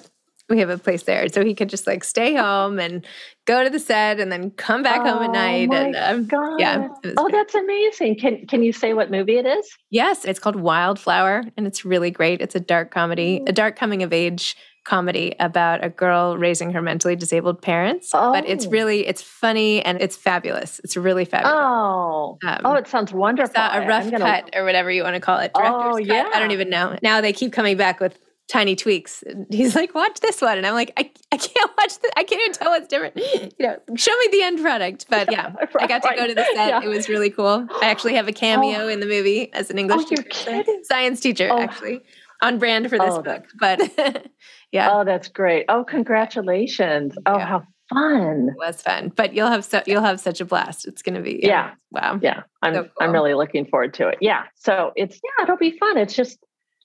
we 0.50 0.60
have 0.60 0.70
a 0.70 0.78
place 0.78 1.04
there 1.04 1.28
so 1.30 1.44
he 1.44 1.56
could 1.56 1.70
just 1.70 1.88
like 1.88 2.04
stay 2.04 2.36
home 2.36 2.78
and 2.78 3.06
go 3.46 3.64
to 3.64 3.70
the 3.70 3.80
set 3.80 4.20
and 4.20 4.32
then 4.32 4.52
come 4.52 4.84
back 4.84 5.02
oh, 5.02 5.14
home 5.14 5.24
at 5.24 5.30
oh 5.30 5.32
night 5.32 5.74
and 5.74 5.96
um, 5.96 6.26
God. 6.26 6.60
yeah 6.60 6.88
oh 7.18 7.24
great. 7.24 7.32
that's 7.32 7.56
amazing 7.56 8.20
can 8.20 8.46
can 8.46 8.62
you 8.62 8.74
say 8.74 8.94
what 8.94 9.10
movie 9.10 9.38
it 9.38 9.46
is 9.46 9.66
yes 9.90 10.26
it's 10.26 10.40
called 10.40 10.58
wildflower 10.58 11.44
and 11.56 11.66
it's 11.66 11.86
really 11.86 12.12
great 12.12 12.42
it's 12.42 12.56
a 12.56 12.60
dark 12.60 12.92
comedy 12.92 13.42
a 13.48 13.54
dark 13.54 13.78
coming 13.78 14.04
of 14.04 14.12
age 14.12 14.58
comedy 14.84 15.36
about 15.40 15.84
a 15.84 15.90
girl 15.90 16.38
raising 16.38 16.72
her 16.72 16.82
mentally 16.82 17.16
disabled 17.16 17.62
parents. 17.62 18.12
Oh. 18.14 18.34
But 18.34 18.48
it's 18.48 18.66
oh. 18.66 18.70
really 18.70 19.08
it's 19.08 19.22
funny 19.22 19.84
and 19.84 20.02
it's 20.02 20.16
fabulous. 20.16 20.80
It's 20.84 20.98
really 20.98 21.26
fabulous. 21.26 21.56
Oh, 21.56 22.38
um, 22.46 22.62
oh, 22.66 22.74
it 22.74 22.88
sounds 22.88 23.14
wonderful. 23.14 23.56
A 23.56 23.86
rough 23.88 24.10
gonna... 24.10 24.20
cut 24.20 24.50
or 24.54 24.64
whatever 24.64 24.92
you 24.92 25.04
want 25.04 25.16
to 25.16 25.22
call 25.22 25.40
it. 25.40 25.54
Director's 25.54 25.96
oh, 25.96 25.98
yeah. 25.98 26.24
Cut. 26.24 26.36
I 26.36 26.40
don't 26.40 26.52
even 26.52 26.70
know. 26.70 26.98
Now 27.02 27.22
they 27.22 27.34
keep 27.34 27.54
coming 27.54 27.78
back 27.78 28.00
with 28.00 28.20
tiny 28.50 28.76
tweaks. 28.76 29.24
He's 29.50 29.76
like, 29.76 29.96
watch 29.96 30.20
this 30.20 30.42
one. 30.42 30.58
And 30.58 30.68
I'm 30.68 30.74
like, 30.74 30.92
I, 30.98 31.12
I 31.32 31.38
can't 31.38 31.72
watch 31.78 32.00
this. 32.00 32.12
I 32.18 32.24
can't 32.24 32.42
even 32.42 32.54
tell 32.54 32.72
what's 32.72 32.88
different. 32.88 33.18
You 33.18 33.68
know, 33.68 33.78
show 33.96 34.16
me 34.18 34.28
the 34.32 34.44
end 34.44 34.62
product. 34.62 35.06
But 35.10 35.32
yeah, 35.32 35.54
right, 35.54 35.70
I 35.80 35.88
got 35.88 36.04
to 36.04 36.16
go 36.16 36.28
to 36.28 36.36
the 36.36 36.44
set. 36.54 36.70
Yeah. 36.70 36.82
It 36.84 36.90
was 36.90 37.08
really 37.08 37.30
cool. 37.30 37.68
I 37.82 37.90
actually 37.90 38.16
have 38.16 38.28
a 38.28 38.34
cameo 38.34 38.82
oh. 38.82 38.88
in 38.88 39.00
the 39.00 39.06
movie 39.06 39.52
as 39.54 39.70
an 39.70 39.80
English 39.80 40.06
oh, 40.06 40.16
teacher, 40.16 40.64
science 40.84 41.20
teacher, 41.20 41.50
oh. 41.52 41.60
actually 41.60 42.02
on 42.44 42.60
brand 42.60 42.90
for 42.90 43.00
this 43.00 43.14
oh, 43.14 43.22
book. 43.22 43.46
But 43.60 43.80
yeah. 44.74 44.90
Oh, 44.92 45.06
that's 45.06 45.28
great. 45.30 45.66
Oh, 45.70 45.84
congratulations. 45.84 47.16
Oh, 47.26 47.38
yeah. 47.38 47.46
how 47.46 47.64
fun. 47.90 48.50
It 48.50 48.58
was 48.58 48.82
fun. 48.82 49.12
But 49.16 49.34
you'll 49.34 49.48
have 49.48 49.64
so 49.64 49.84
you'll 49.86 50.02
have 50.02 50.20
such 50.20 50.42
a 50.42 50.46
blast. 50.46 50.88
It's 50.88 51.02
gonna 51.02 51.22
be 51.22 51.40
yeah. 51.44 51.76
Wow. 51.92 52.20
Yeah. 52.22 52.42
I'm 52.62 52.74
so 52.74 52.84
cool. 52.84 52.92
I'm 53.00 53.12
really 53.12 53.36
looking 53.36 53.66
forward 53.66 53.94
to 53.96 54.08
it. 54.08 54.18
Yeah. 54.20 54.46
So 54.56 54.92
it's 54.96 55.20
yeah, 55.24 55.44
it'll 55.44 55.58
be 55.58 55.78
fun. 55.78 55.98
It's 55.98 56.16
just 56.16 56.40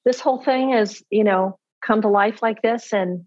this 0.04 0.20
whole 0.20 0.42
thing 0.42 0.72
is, 0.72 1.02
you 1.10 1.24
know, 1.24 1.58
come 1.84 2.02
to 2.02 2.08
life 2.08 2.42
like 2.42 2.62
this. 2.62 2.92
And 2.92 3.24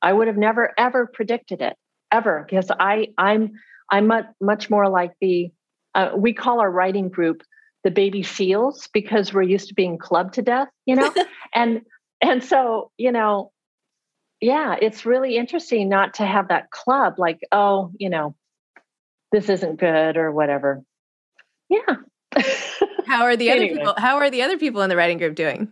I 0.00 0.12
would 0.12 0.28
have 0.28 0.38
never 0.38 0.72
ever 0.78 1.06
predicted 1.06 1.60
it. 1.60 1.76
Ever. 2.10 2.46
Because 2.48 2.70
I 2.70 3.08
I'm 3.18 3.52
I'm 3.90 4.06
much 4.06 4.26
much 4.40 4.70
more 4.70 4.88
like 4.88 5.12
the 5.20 5.50
uh, 5.94 6.12
we 6.16 6.32
call 6.32 6.60
our 6.60 6.70
writing 6.70 7.10
group 7.10 7.42
the 7.84 7.90
baby 7.90 8.22
seals 8.22 8.88
because 8.94 9.34
we're 9.34 9.42
used 9.42 9.68
to 9.68 9.74
being 9.74 9.98
clubbed 9.98 10.34
to 10.34 10.42
death, 10.42 10.68
you 10.86 10.96
know? 10.96 11.12
and 11.54 11.82
and 12.22 12.42
so, 12.42 12.90
you 12.96 13.12
know, 13.12 13.52
yeah, 14.40 14.76
it's 14.80 15.06
really 15.06 15.36
interesting 15.36 15.88
not 15.88 16.14
to 16.14 16.26
have 16.26 16.48
that 16.48 16.70
club 16.70 17.14
like, 17.18 17.40
oh, 17.52 17.92
you 17.98 18.10
know, 18.10 18.34
this 19.32 19.48
isn't 19.48 19.80
good 19.80 20.16
or 20.16 20.32
whatever. 20.32 20.82
Yeah. 21.68 21.96
how 23.06 23.24
are 23.24 23.36
the 23.36 23.50
other 23.50 23.68
people 23.68 23.94
how 23.96 24.16
are 24.16 24.28
the 24.28 24.42
other 24.42 24.58
people 24.58 24.82
in 24.82 24.90
the 24.90 24.96
writing 24.96 25.18
group 25.18 25.34
doing? 25.34 25.70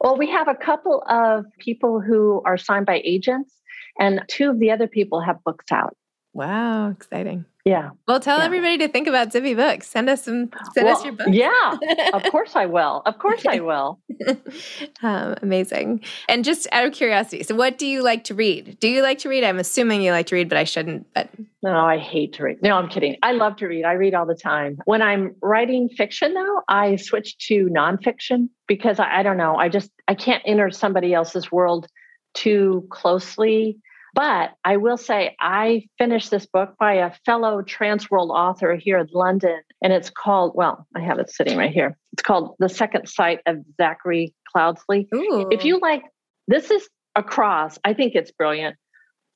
Well, 0.00 0.16
we 0.16 0.30
have 0.30 0.48
a 0.48 0.54
couple 0.54 1.02
of 1.08 1.46
people 1.58 2.00
who 2.00 2.42
are 2.44 2.58
signed 2.58 2.86
by 2.86 3.00
agents, 3.04 3.54
and 3.98 4.22
two 4.28 4.50
of 4.50 4.58
the 4.58 4.70
other 4.70 4.86
people 4.86 5.20
have 5.20 5.42
books 5.44 5.72
out. 5.72 5.96
Wow, 6.34 6.90
exciting. 6.90 7.44
Yeah. 7.64 7.90
Well, 8.08 8.18
tell 8.18 8.38
Yeah. 8.38 8.44
everybody 8.46 8.76
to 8.78 8.88
think 8.88 9.06
about 9.06 9.28
Zibby 9.30 9.54
Books. 9.54 9.86
Send 9.86 10.10
us 10.10 10.24
some, 10.24 10.50
send 10.74 10.88
us 10.88 11.04
your 11.04 11.12
books. 11.12 11.30
Yeah, 11.30 11.76
of 12.12 12.24
course 12.32 12.56
I 12.56 12.66
will. 12.66 13.02
Of 13.06 13.18
course 13.18 13.46
I 13.46 13.60
will. 13.60 14.00
um, 15.02 15.36
amazing. 15.42 16.00
And 16.28 16.44
just 16.44 16.66
out 16.72 16.84
of 16.84 16.92
curiosity, 16.92 17.44
so 17.44 17.54
what 17.54 17.78
do 17.78 17.86
you 17.86 18.02
like 18.02 18.24
to 18.24 18.34
read? 18.34 18.78
Do 18.80 18.88
you 18.88 19.00
like 19.00 19.18
to 19.18 19.28
read? 19.28 19.44
I'm 19.44 19.60
assuming 19.60 20.02
you 20.02 20.10
like 20.10 20.26
to 20.26 20.34
read, 20.34 20.48
but 20.48 20.58
I 20.58 20.64
shouldn't. 20.64 21.06
But 21.14 21.28
No, 21.62 21.76
I 21.76 21.98
hate 21.98 22.32
to 22.34 22.42
read. 22.42 22.62
No, 22.62 22.76
I'm 22.76 22.88
kidding. 22.88 23.16
I 23.22 23.30
love 23.30 23.54
to 23.56 23.66
read. 23.68 23.84
I 23.84 23.92
read 23.92 24.14
all 24.14 24.26
the 24.26 24.34
time. 24.34 24.78
When 24.84 25.00
I'm 25.00 25.36
writing 25.40 25.88
fiction, 25.88 26.34
though, 26.34 26.62
I 26.68 26.96
switch 26.96 27.38
to 27.46 27.66
nonfiction 27.66 28.48
because 28.66 28.98
I, 28.98 29.20
I 29.20 29.22
don't 29.22 29.36
know. 29.36 29.54
I 29.54 29.68
just 29.68 29.90
I 30.08 30.14
can't 30.14 30.42
enter 30.46 30.70
somebody 30.72 31.14
else's 31.14 31.52
world 31.52 31.86
too 32.34 32.88
closely. 32.90 33.78
But 34.14 34.52
I 34.64 34.76
will 34.76 34.98
say 34.98 35.36
I 35.40 35.86
finished 35.96 36.30
this 36.30 36.46
book 36.46 36.74
by 36.78 36.94
a 36.94 37.12
fellow 37.24 37.62
Transworld 37.62 38.28
author 38.28 38.76
here 38.76 38.98
in 38.98 39.08
London, 39.12 39.60
and 39.82 39.92
it's 39.92 40.10
called. 40.10 40.52
Well, 40.54 40.86
I 40.94 41.00
have 41.00 41.18
it 41.18 41.30
sitting 41.30 41.56
right 41.56 41.72
here. 41.72 41.96
It's 42.12 42.22
called 42.22 42.56
"The 42.58 42.68
Second 42.68 43.08
Sight 43.08 43.40
of 43.46 43.58
Zachary 43.78 44.34
Cloudesley." 44.54 45.06
ooh, 45.14 45.48
If 45.50 45.64
you 45.64 45.78
like, 45.80 46.02
this 46.46 46.70
is 46.70 46.86
across. 47.16 47.78
I 47.84 47.94
think 47.94 48.14
it's 48.14 48.30
brilliant. 48.30 48.76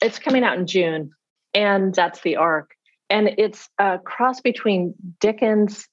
It's 0.02 0.18
coming 0.18 0.44
out 0.44 0.58
in 0.58 0.66
June, 0.66 1.10
and 1.54 1.94
that's 1.94 2.20
the 2.20 2.36
arc. 2.36 2.70
And 3.08 3.30
it's 3.38 3.68
a 3.78 3.98
cross 3.98 4.40
between 4.40 4.94
Dickens 5.20 5.86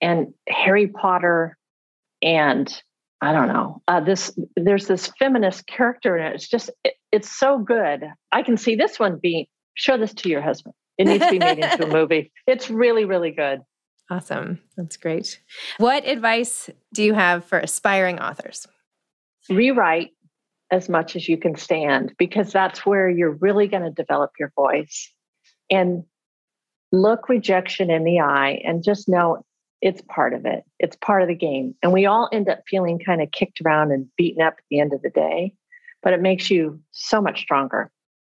and 0.00 0.32
Harry 0.48 0.86
Potter, 0.86 1.58
and 2.22 2.82
I 3.20 3.32
don't 3.32 3.48
know. 3.48 3.82
Uh, 3.86 4.00
this 4.00 4.32
there's 4.56 4.86
this 4.86 5.10
feminist 5.18 5.66
character 5.66 6.16
in 6.16 6.26
it. 6.26 6.34
It's 6.36 6.48
just 6.48 6.70
it, 6.84 6.94
it's 7.12 7.30
so 7.30 7.58
good. 7.58 8.04
I 8.32 8.42
can 8.42 8.56
see 8.56 8.76
this 8.76 8.98
one 8.98 9.18
being. 9.20 9.46
Show 9.74 9.96
this 9.96 10.12
to 10.14 10.28
your 10.28 10.42
husband. 10.42 10.74
It 10.98 11.06
needs 11.06 11.24
to 11.24 11.30
be 11.30 11.38
made 11.38 11.58
into 11.58 11.84
a 11.86 11.92
movie. 11.92 12.32
It's 12.46 12.68
really 12.68 13.04
really 13.04 13.30
good. 13.30 13.60
awesome. 14.10 14.60
That's 14.76 14.96
great. 14.96 15.40
What 15.78 16.06
advice 16.06 16.68
do 16.92 17.02
you 17.02 17.14
have 17.14 17.44
for 17.44 17.58
aspiring 17.58 18.18
authors? 18.18 18.66
rewrite 19.48 20.10
as 20.70 20.88
much 20.88 21.16
as 21.16 21.28
you 21.28 21.36
can 21.36 21.56
stand 21.56 22.12
because 22.18 22.52
that's 22.52 22.86
where 22.86 23.08
you're 23.08 23.32
really 23.40 23.66
going 23.66 23.82
to 23.82 23.90
develop 23.90 24.30
your 24.38 24.52
voice 24.54 25.12
and 25.70 26.04
look 26.92 27.28
rejection 27.28 27.90
in 27.90 28.04
the 28.04 28.20
eye 28.20 28.60
and 28.64 28.84
just 28.84 29.08
know 29.08 29.44
it's 29.80 30.02
part 30.02 30.34
of 30.34 30.44
it 30.44 30.62
it's 30.78 30.96
part 30.96 31.22
of 31.22 31.28
the 31.28 31.34
game 31.34 31.74
and 31.82 31.92
we 31.92 32.06
all 32.06 32.28
end 32.32 32.48
up 32.48 32.60
feeling 32.68 32.98
kind 32.98 33.22
of 33.22 33.30
kicked 33.32 33.60
around 33.64 33.90
and 33.92 34.06
beaten 34.16 34.42
up 34.42 34.54
at 34.58 34.64
the 34.70 34.78
end 34.80 34.92
of 34.92 35.00
the 35.02 35.10
day 35.10 35.52
but 36.02 36.12
it 36.12 36.20
makes 36.20 36.50
you 36.50 36.80
so 36.90 37.20
much 37.20 37.40
stronger 37.40 37.90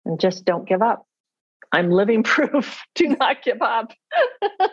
and 0.05 0.19
just 0.19 0.45
don't 0.45 0.67
give 0.67 0.81
up 0.81 1.05
i'm 1.71 1.89
living 1.89 2.23
proof 2.35 2.83
do 2.95 3.15
not 3.19 3.43
give 3.43 3.61
up 3.61 3.91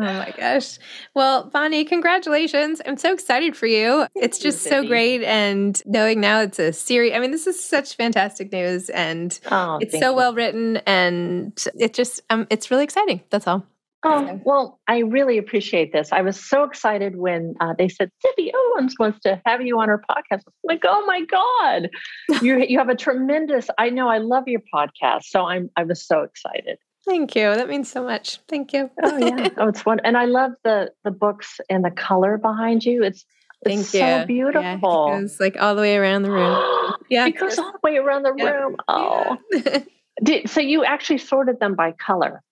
Oh 0.00 0.04
my 0.04 0.34
gosh. 0.36 0.78
Well, 1.14 1.48
Bonnie, 1.50 1.84
congratulations. 1.84 2.82
I'm 2.84 2.96
so 2.96 3.12
excited 3.12 3.56
for 3.56 3.66
you. 3.66 4.06
It's 4.16 4.38
just 4.38 4.64
so 4.64 4.84
great. 4.84 5.22
And 5.22 5.80
knowing 5.86 6.20
now 6.20 6.40
it's 6.40 6.58
a 6.58 6.72
series, 6.72 7.12
I 7.12 7.20
mean, 7.20 7.30
this 7.30 7.46
is 7.46 7.64
such 7.64 7.94
fantastic 7.94 8.50
news 8.50 8.90
and 8.90 9.38
oh 9.52 9.78
it's 9.80 9.96
so 9.96 10.10
you. 10.10 10.16
well 10.16 10.34
written 10.34 10.78
and 10.78 11.64
it 11.78 11.94
just, 11.94 12.22
um, 12.28 12.48
it's 12.50 12.72
really 12.72 12.82
exciting. 12.82 13.22
That's 13.30 13.46
all. 13.46 13.64
Oh, 14.04 14.40
well, 14.44 14.80
I 14.86 14.98
really 14.98 15.38
appreciate 15.38 15.92
this. 15.92 16.12
I 16.12 16.20
was 16.20 16.38
so 16.38 16.62
excited 16.64 17.16
when 17.16 17.54
uh, 17.60 17.74
they 17.76 17.88
said 17.88 18.10
Zibby 18.24 18.50
Owens 18.54 18.94
wants 18.98 19.20
to 19.20 19.40
have 19.46 19.62
you 19.62 19.80
on 19.80 19.88
her 19.88 20.02
podcast. 20.10 20.42
I'm 20.46 20.52
like, 20.64 20.82
oh 20.84 21.04
my 21.06 21.22
God. 21.24 21.88
you 22.42 22.58
you 22.58 22.78
have 22.78 22.88
a 22.88 22.94
tremendous, 22.94 23.68
I 23.78 23.90
know 23.90 24.08
I 24.08 24.18
love 24.18 24.44
your 24.46 24.60
podcast. 24.74 25.24
So 25.24 25.44
I'm 25.46 25.70
I 25.76 25.84
was 25.84 26.06
so 26.06 26.22
excited. 26.22 26.78
Thank 27.06 27.34
you. 27.34 27.54
That 27.54 27.68
means 27.68 27.90
so 27.90 28.02
much. 28.02 28.38
Thank 28.48 28.72
you. 28.72 28.90
Oh 29.02 29.16
yeah. 29.18 29.48
oh, 29.58 29.68
it's 29.68 29.84
one 29.86 30.00
and 30.04 30.16
I 30.16 30.26
love 30.26 30.52
the 30.64 30.90
the 31.04 31.10
books 31.10 31.60
and 31.70 31.84
the 31.84 31.90
color 31.90 32.36
behind 32.38 32.84
you. 32.84 33.02
It's 33.02 33.24
Thank 33.64 33.80
it's 33.80 33.94
you. 33.94 34.00
so 34.00 34.06
Yeah, 34.06 34.24
beautiful. 34.26 35.06
it 35.08 35.20
goes 35.20 35.40
like 35.40 35.56
all 35.58 35.74
the 35.74 35.80
way 35.80 35.96
around 35.96 36.22
the 36.24 36.30
room. 36.30 36.58
Yeah. 37.10 37.26
it 37.26 37.36
goes 37.38 37.58
all 37.58 37.70
the 37.72 37.78
way 37.82 37.96
around 37.98 38.22
the 38.22 38.34
Yeah. 38.36 38.50
room. 38.50 38.76
Oh. 38.88 39.36
Yeah. 39.52 39.78
Did, 40.22 40.48
so 40.48 40.60
you 40.60 40.84
actually 40.84 41.18
sorted 41.18 41.58
them 41.60 41.74
by 41.74 41.92
color. 41.92 42.42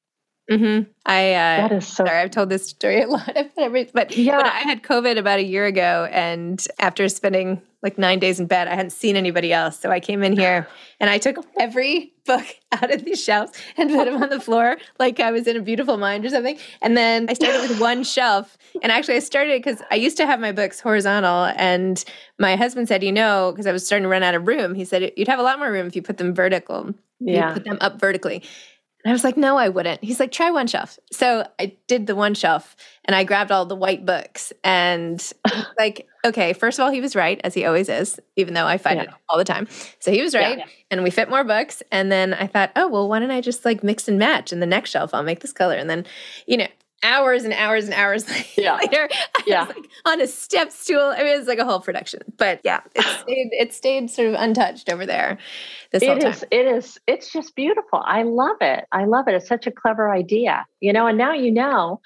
Hmm 0.50 0.80
I, 1.04 1.32
uh, 1.34 1.68
That 1.68 1.72
is 1.72 1.86
so 1.88 2.04
Sorry, 2.04 2.18
I've 2.20 2.30
told 2.30 2.48
this 2.48 2.66
story 2.68 3.02
a 3.02 3.08
lot, 3.08 3.34
but 3.92 4.16
Yeah. 4.16 4.36
when 4.36 4.46
I 4.46 4.60
had 4.60 4.82
COVID 4.82 5.18
about 5.18 5.38
a 5.40 5.44
year 5.44 5.66
ago, 5.66 6.08
and 6.10 6.64
after 6.78 7.08
spending 7.08 7.60
like 7.82 7.98
nine 7.98 8.20
days 8.20 8.38
in 8.38 8.46
bed, 8.46 8.68
I 8.68 8.76
hadn't 8.76 8.90
seen 8.90 9.16
anybody 9.16 9.52
else. 9.52 9.78
So 9.80 9.90
I 9.90 9.98
came 9.98 10.22
in 10.22 10.32
here 10.32 10.68
and 11.00 11.10
I 11.10 11.18
took 11.18 11.44
every 11.58 12.12
book 12.24 12.44
out 12.72 12.92
of 12.94 13.04
these 13.04 13.22
shelves 13.22 13.52
and 13.76 13.90
put 13.90 14.04
them 14.04 14.22
on 14.22 14.28
the 14.30 14.38
floor 14.40 14.76
like 15.00 15.18
I 15.18 15.32
was 15.32 15.48
in 15.48 15.56
a 15.56 15.60
beautiful 15.60 15.96
mind 15.96 16.24
or 16.24 16.28
something. 16.30 16.56
And 16.80 16.96
then 16.96 17.26
I 17.28 17.32
started 17.34 17.60
with 17.68 17.80
one 17.80 18.04
shelf. 18.16 18.56
And 18.82 18.92
actually, 18.92 19.16
I 19.16 19.20
started 19.20 19.60
because 19.62 19.82
I 19.90 19.96
used 19.96 20.16
to 20.18 20.26
have 20.26 20.38
my 20.38 20.52
books 20.52 20.78
horizontal. 20.80 21.46
And 21.56 22.04
my 22.38 22.54
husband 22.54 22.86
said, 22.86 23.02
you 23.02 23.12
know, 23.12 23.50
because 23.52 23.66
I 23.66 23.72
was 23.72 23.84
starting 23.84 24.04
to 24.04 24.08
run 24.08 24.22
out 24.22 24.36
of 24.36 24.46
room, 24.46 24.74
he 24.74 24.84
said, 24.84 25.12
you'd 25.16 25.28
have 25.28 25.40
a 25.40 25.42
lot 25.42 25.58
more 25.58 25.70
room 25.72 25.86
if 25.88 25.96
you 25.96 26.02
put 26.02 26.18
them 26.18 26.32
vertical. 26.34 26.94
You 27.20 27.34
Yeah. 27.34 27.52
put 27.52 27.64
them 27.64 27.78
up 27.80 27.98
vertically. 28.00 28.42
And 29.04 29.10
I 29.10 29.12
was 29.12 29.24
like, 29.24 29.36
no, 29.36 29.56
I 29.56 29.68
wouldn't. 29.68 30.02
He's 30.04 30.20
like, 30.20 30.30
try 30.30 30.50
one 30.50 30.66
shelf. 30.68 30.98
So 31.10 31.44
I 31.58 31.76
did 31.88 32.06
the 32.06 32.14
one 32.14 32.34
shelf 32.34 32.76
and 33.04 33.16
I 33.16 33.24
grabbed 33.24 33.50
all 33.50 33.66
the 33.66 33.74
white 33.74 34.06
books. 34.06 34.52
And 34.62 35.20
like, 35.76 36.06
okay, 36.24 36.52
first 36.52 36.78
of 36.78 36.84
all, 36.84 36.90
he 36.92 37.00
was 37.00 37.16
right, 37.16 37.40
as 37.42 37.52
he 37.52 37.64
always 37.64 37.88
is, 37.88 38.20
even 38.36 38.54
though 38.54 38.66
I 38.66 38.78
fight 38.78 38.98
it 38.98 39.10
all 39.28 39.38
the 39.38 39.44
time. 39.44 39.66
So 39.98 40.12
he 40.12 40.22
was 40.22 40.34
Yeah. 40.34 40.40
right. 40.40 40.62
And 40.90 41.02
we 41.02 41.10
fit 41.10 41.28
more 41.28 41.42
books. 41.42 41.82
And 41.90 42.12
then 42.12 42.32
I 42.32 42.46
thought, 42.46 42.70
oh, 42.76 42.86
well, 42.86 43.08
why 43.08 43.18
don't 43.18 43.32
I 43.32 43.40
just 43.40 43.64
like 43.64 43.82
mix 43.82 44.06
and 44.06 44.18
match? 44.20 44.52
In 44.52 44.60
the 44.60 44.66
next 44.66 44.90
shelf, 44.90 45.12
I'll 45.14 45.24
make 45.24 45.40
this 45.40 45.52
color. 45.52 45.74
And 45.74 45.90
then, 45.90 46.06
you 46.46 46.56
know, 46.58 46.68
hours 47.02 47.44
and 47.44 47.52
hours 47.52 47.84
and 47.84 47.94
hours 47.94 48.24
Yeah. 48.56 48.76
later, 48.76 49.08
I 49.12 49.42
Yeah. 49.46 49.66
was 49.66 49.76
like 49.76 49.88
on 50.06 50.20
a 50.20 50.26
step 50.26 50.70
stool. 50.72 51.00
I 51.00 51.18
mean, 51.18 51.34
it 51.34 51.38
was 51.38 51.48
like 51.48 51.58
a 51.58 51.64
whole 51.64 51.80
production. 51.80 52.20
But 52.36 52.60
yeah, 52.64 52.80
it 52.94 53.04
stayed, 53.20 53.48
it 53.52 53.72
stayed 53.72 54.10
sort 54.10 54.28
of 54.28 54.34
untouched 54.34 54.88
over 54.90 55.06
there 55.06 55.38
this 55.92 56.02
It 56.02 56.22
is, 56.24 56.44
it 56.50 56.66
is, 56.66 56.98
it's 57.06 57.30
just 57.30 57.54
beautiful. 57.54 58.02
I 58.06 58.22
love 58.22 58.56
it. 58.62 58.86
I 58.92 59.04
love 59.04 59.28
it. 59.28 59.34
It's 59.34 59.46
such 59.46 59.66
a 59.66 59.70
clever 59.70 60.10
idea, 60.10 60.64
you 60.80 60.92
know, 60.92 61.06
and 61.06 61.18
now 61.18 61.34
you 61.34 61.50
know, 61.50 62.00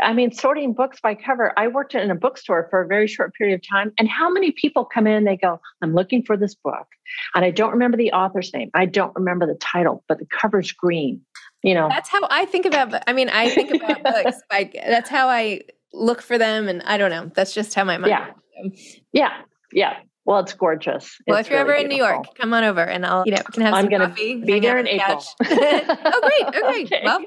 I 0.00 0.12
mean, 0.12 0.30
sorting 0.32 0.72
books 0.72 1.00
by 1.02 1.14
cover. 1.16 1.52
I 1.58 1.66
worked 1.66 1.94
in 1.94 2.10
a 2.10 2.14
bookstore 2.14 2.68
for 2.70 2.80
a 2.82 2.86
very 2.86 3.08
short 3.08 3.34
period 3.34 3.56
of 3.56 3.68
time. 3.68 3.92
And 3.98 4.08
how 4.08 4.30
many 4.30 4.52
people 4.52 4.84
come 4.84 5.06
in 5.08 5.14
and 5.14 5.26
they 5.26 5.36
go, 5.36 5.60
I'm 5.82 5.92
looking 5.92 6.22
for 6.22 6.36
this 6.36 6.54
book. 6.54 6.86
And 7.34 7.44
I 7.44 7.50
don't 7.50 7.72
remember 7.72 7.96
the 7.96 8.12
author's 8.12 8.52
name. 8.54 8.70
I 8.74 8.86
don't 8.86 9.14
remember 9.16 9.46
the 9.46 9.56
title, 9.56 10.04
but 10.08 10.18
the 10.18 10.26
cover's 10.26 10.70
green. 10.72 11.20
You 11.62 11.74
know, 11.74 11.88
That's 11.88 12.08
how 12.08 12.20
I 12.30 12.44
think 12.46 12.66
about. 12.66 13.02
I 13.06 13.12
mean, 13.12 13.28
I 13.28 13.48
think 13.50 13.70
about 13.72 14.02
books. 14.04 14.36
Like 14.50 14.72
that's 14.72 15.08
how 15.08 15.28
I 15.28 15.62
look 15.92 16.20
for 16.20 16.36
them, 16.38 16.68
and 16.68 16.82
I 16.82 16.96
don't 16.96 17.10
know. 17.10 17.30
That's 17.34 17.54
just 17.54 17.74
how 17.74 17.84
my 17.84 17.98
mind. 17.98 18.10
Yeah. 18.10 18.70
yeah, 19.12 19.30
yeah. 19.72 19.96
Well, 20.24 20.40
it's 20.40 20.52
gorgeous. 20.52 21.16
Well, 21.26 21.38
It's 21.38 21.48
if 21.48 21.52
you're 21.52 21.64
really 21.64 21.82
ever 21.82 21.82
in 21.84 21.88
New. 21.88 21.96
York, 21.96 22.34
come 22.36 22.52
on 22.54 22.64
over, 22.64 22.80
and 22.80 23.04
I'll 23.06 23.24
you 23.26 23.32
know 23.32 23.42
can 23.52 23.62
have 23.62 23.74
I'm 23.74 23.84
some 23.84 23.90
gonna 23.90 24.08
coffee. 24.08 24.36
be 24.42 24.60
there 24.60 24.78
in 24.78 24.86
the 24.86 24.98
couch. 24.98 25.24
oh, 25.44 26.20
great. 26.22 26.54
Okay. 26.64 26.82
Okay. 26.84 27.02
Well, 27.04 27.24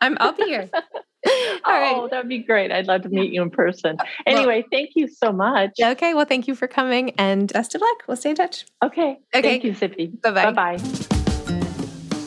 I'm. 0.00 0.16
I'll 0.20 0.32
be 0.32 0.44
here. 0.44 0.68
All 0.72 1.72
right. 1.72 1.96
Oh, 1.96 2.08
that'd 2.08 2.28
be 2.28 2.38
great. 2.38 2.70
I'd 2.72 2.86
love 2.86 3.02
to 3.02 3.08
meet 3.08 3.32
you 3.32 3.42
in 3.42 3.50
person. 3.50 3.96
Uh, 3.98 4.04
anyway, 4.26 4.64
thank 4.70 4.90
you 4.94 5.08
so 5.08 5.32
much. 5.32 5.72
Okay. 5.80 6.14
Well, 6.14 6.24
thank 6.24 6.46
you 6.48 6.54
for 6.54 6.66
coming, 6.68 7.10
and 7.18 7.52
best 7.52 7.74
of 7.74 7.80
luck. 7.80 8.02
We'll 8.06 8.16
stay 8.16 8.30
in 8.30 8.36
touch. 8.36 8.64
Okay. 8.82 9.18
Okay. 9.34 9.42
Thank 9.42 9.64
you, 9.64 9.72
Zibby. 9.72 10.20
Bye-bye. 10.22 10.50
Bye 10.52 10.76
bye. 10.76 11.15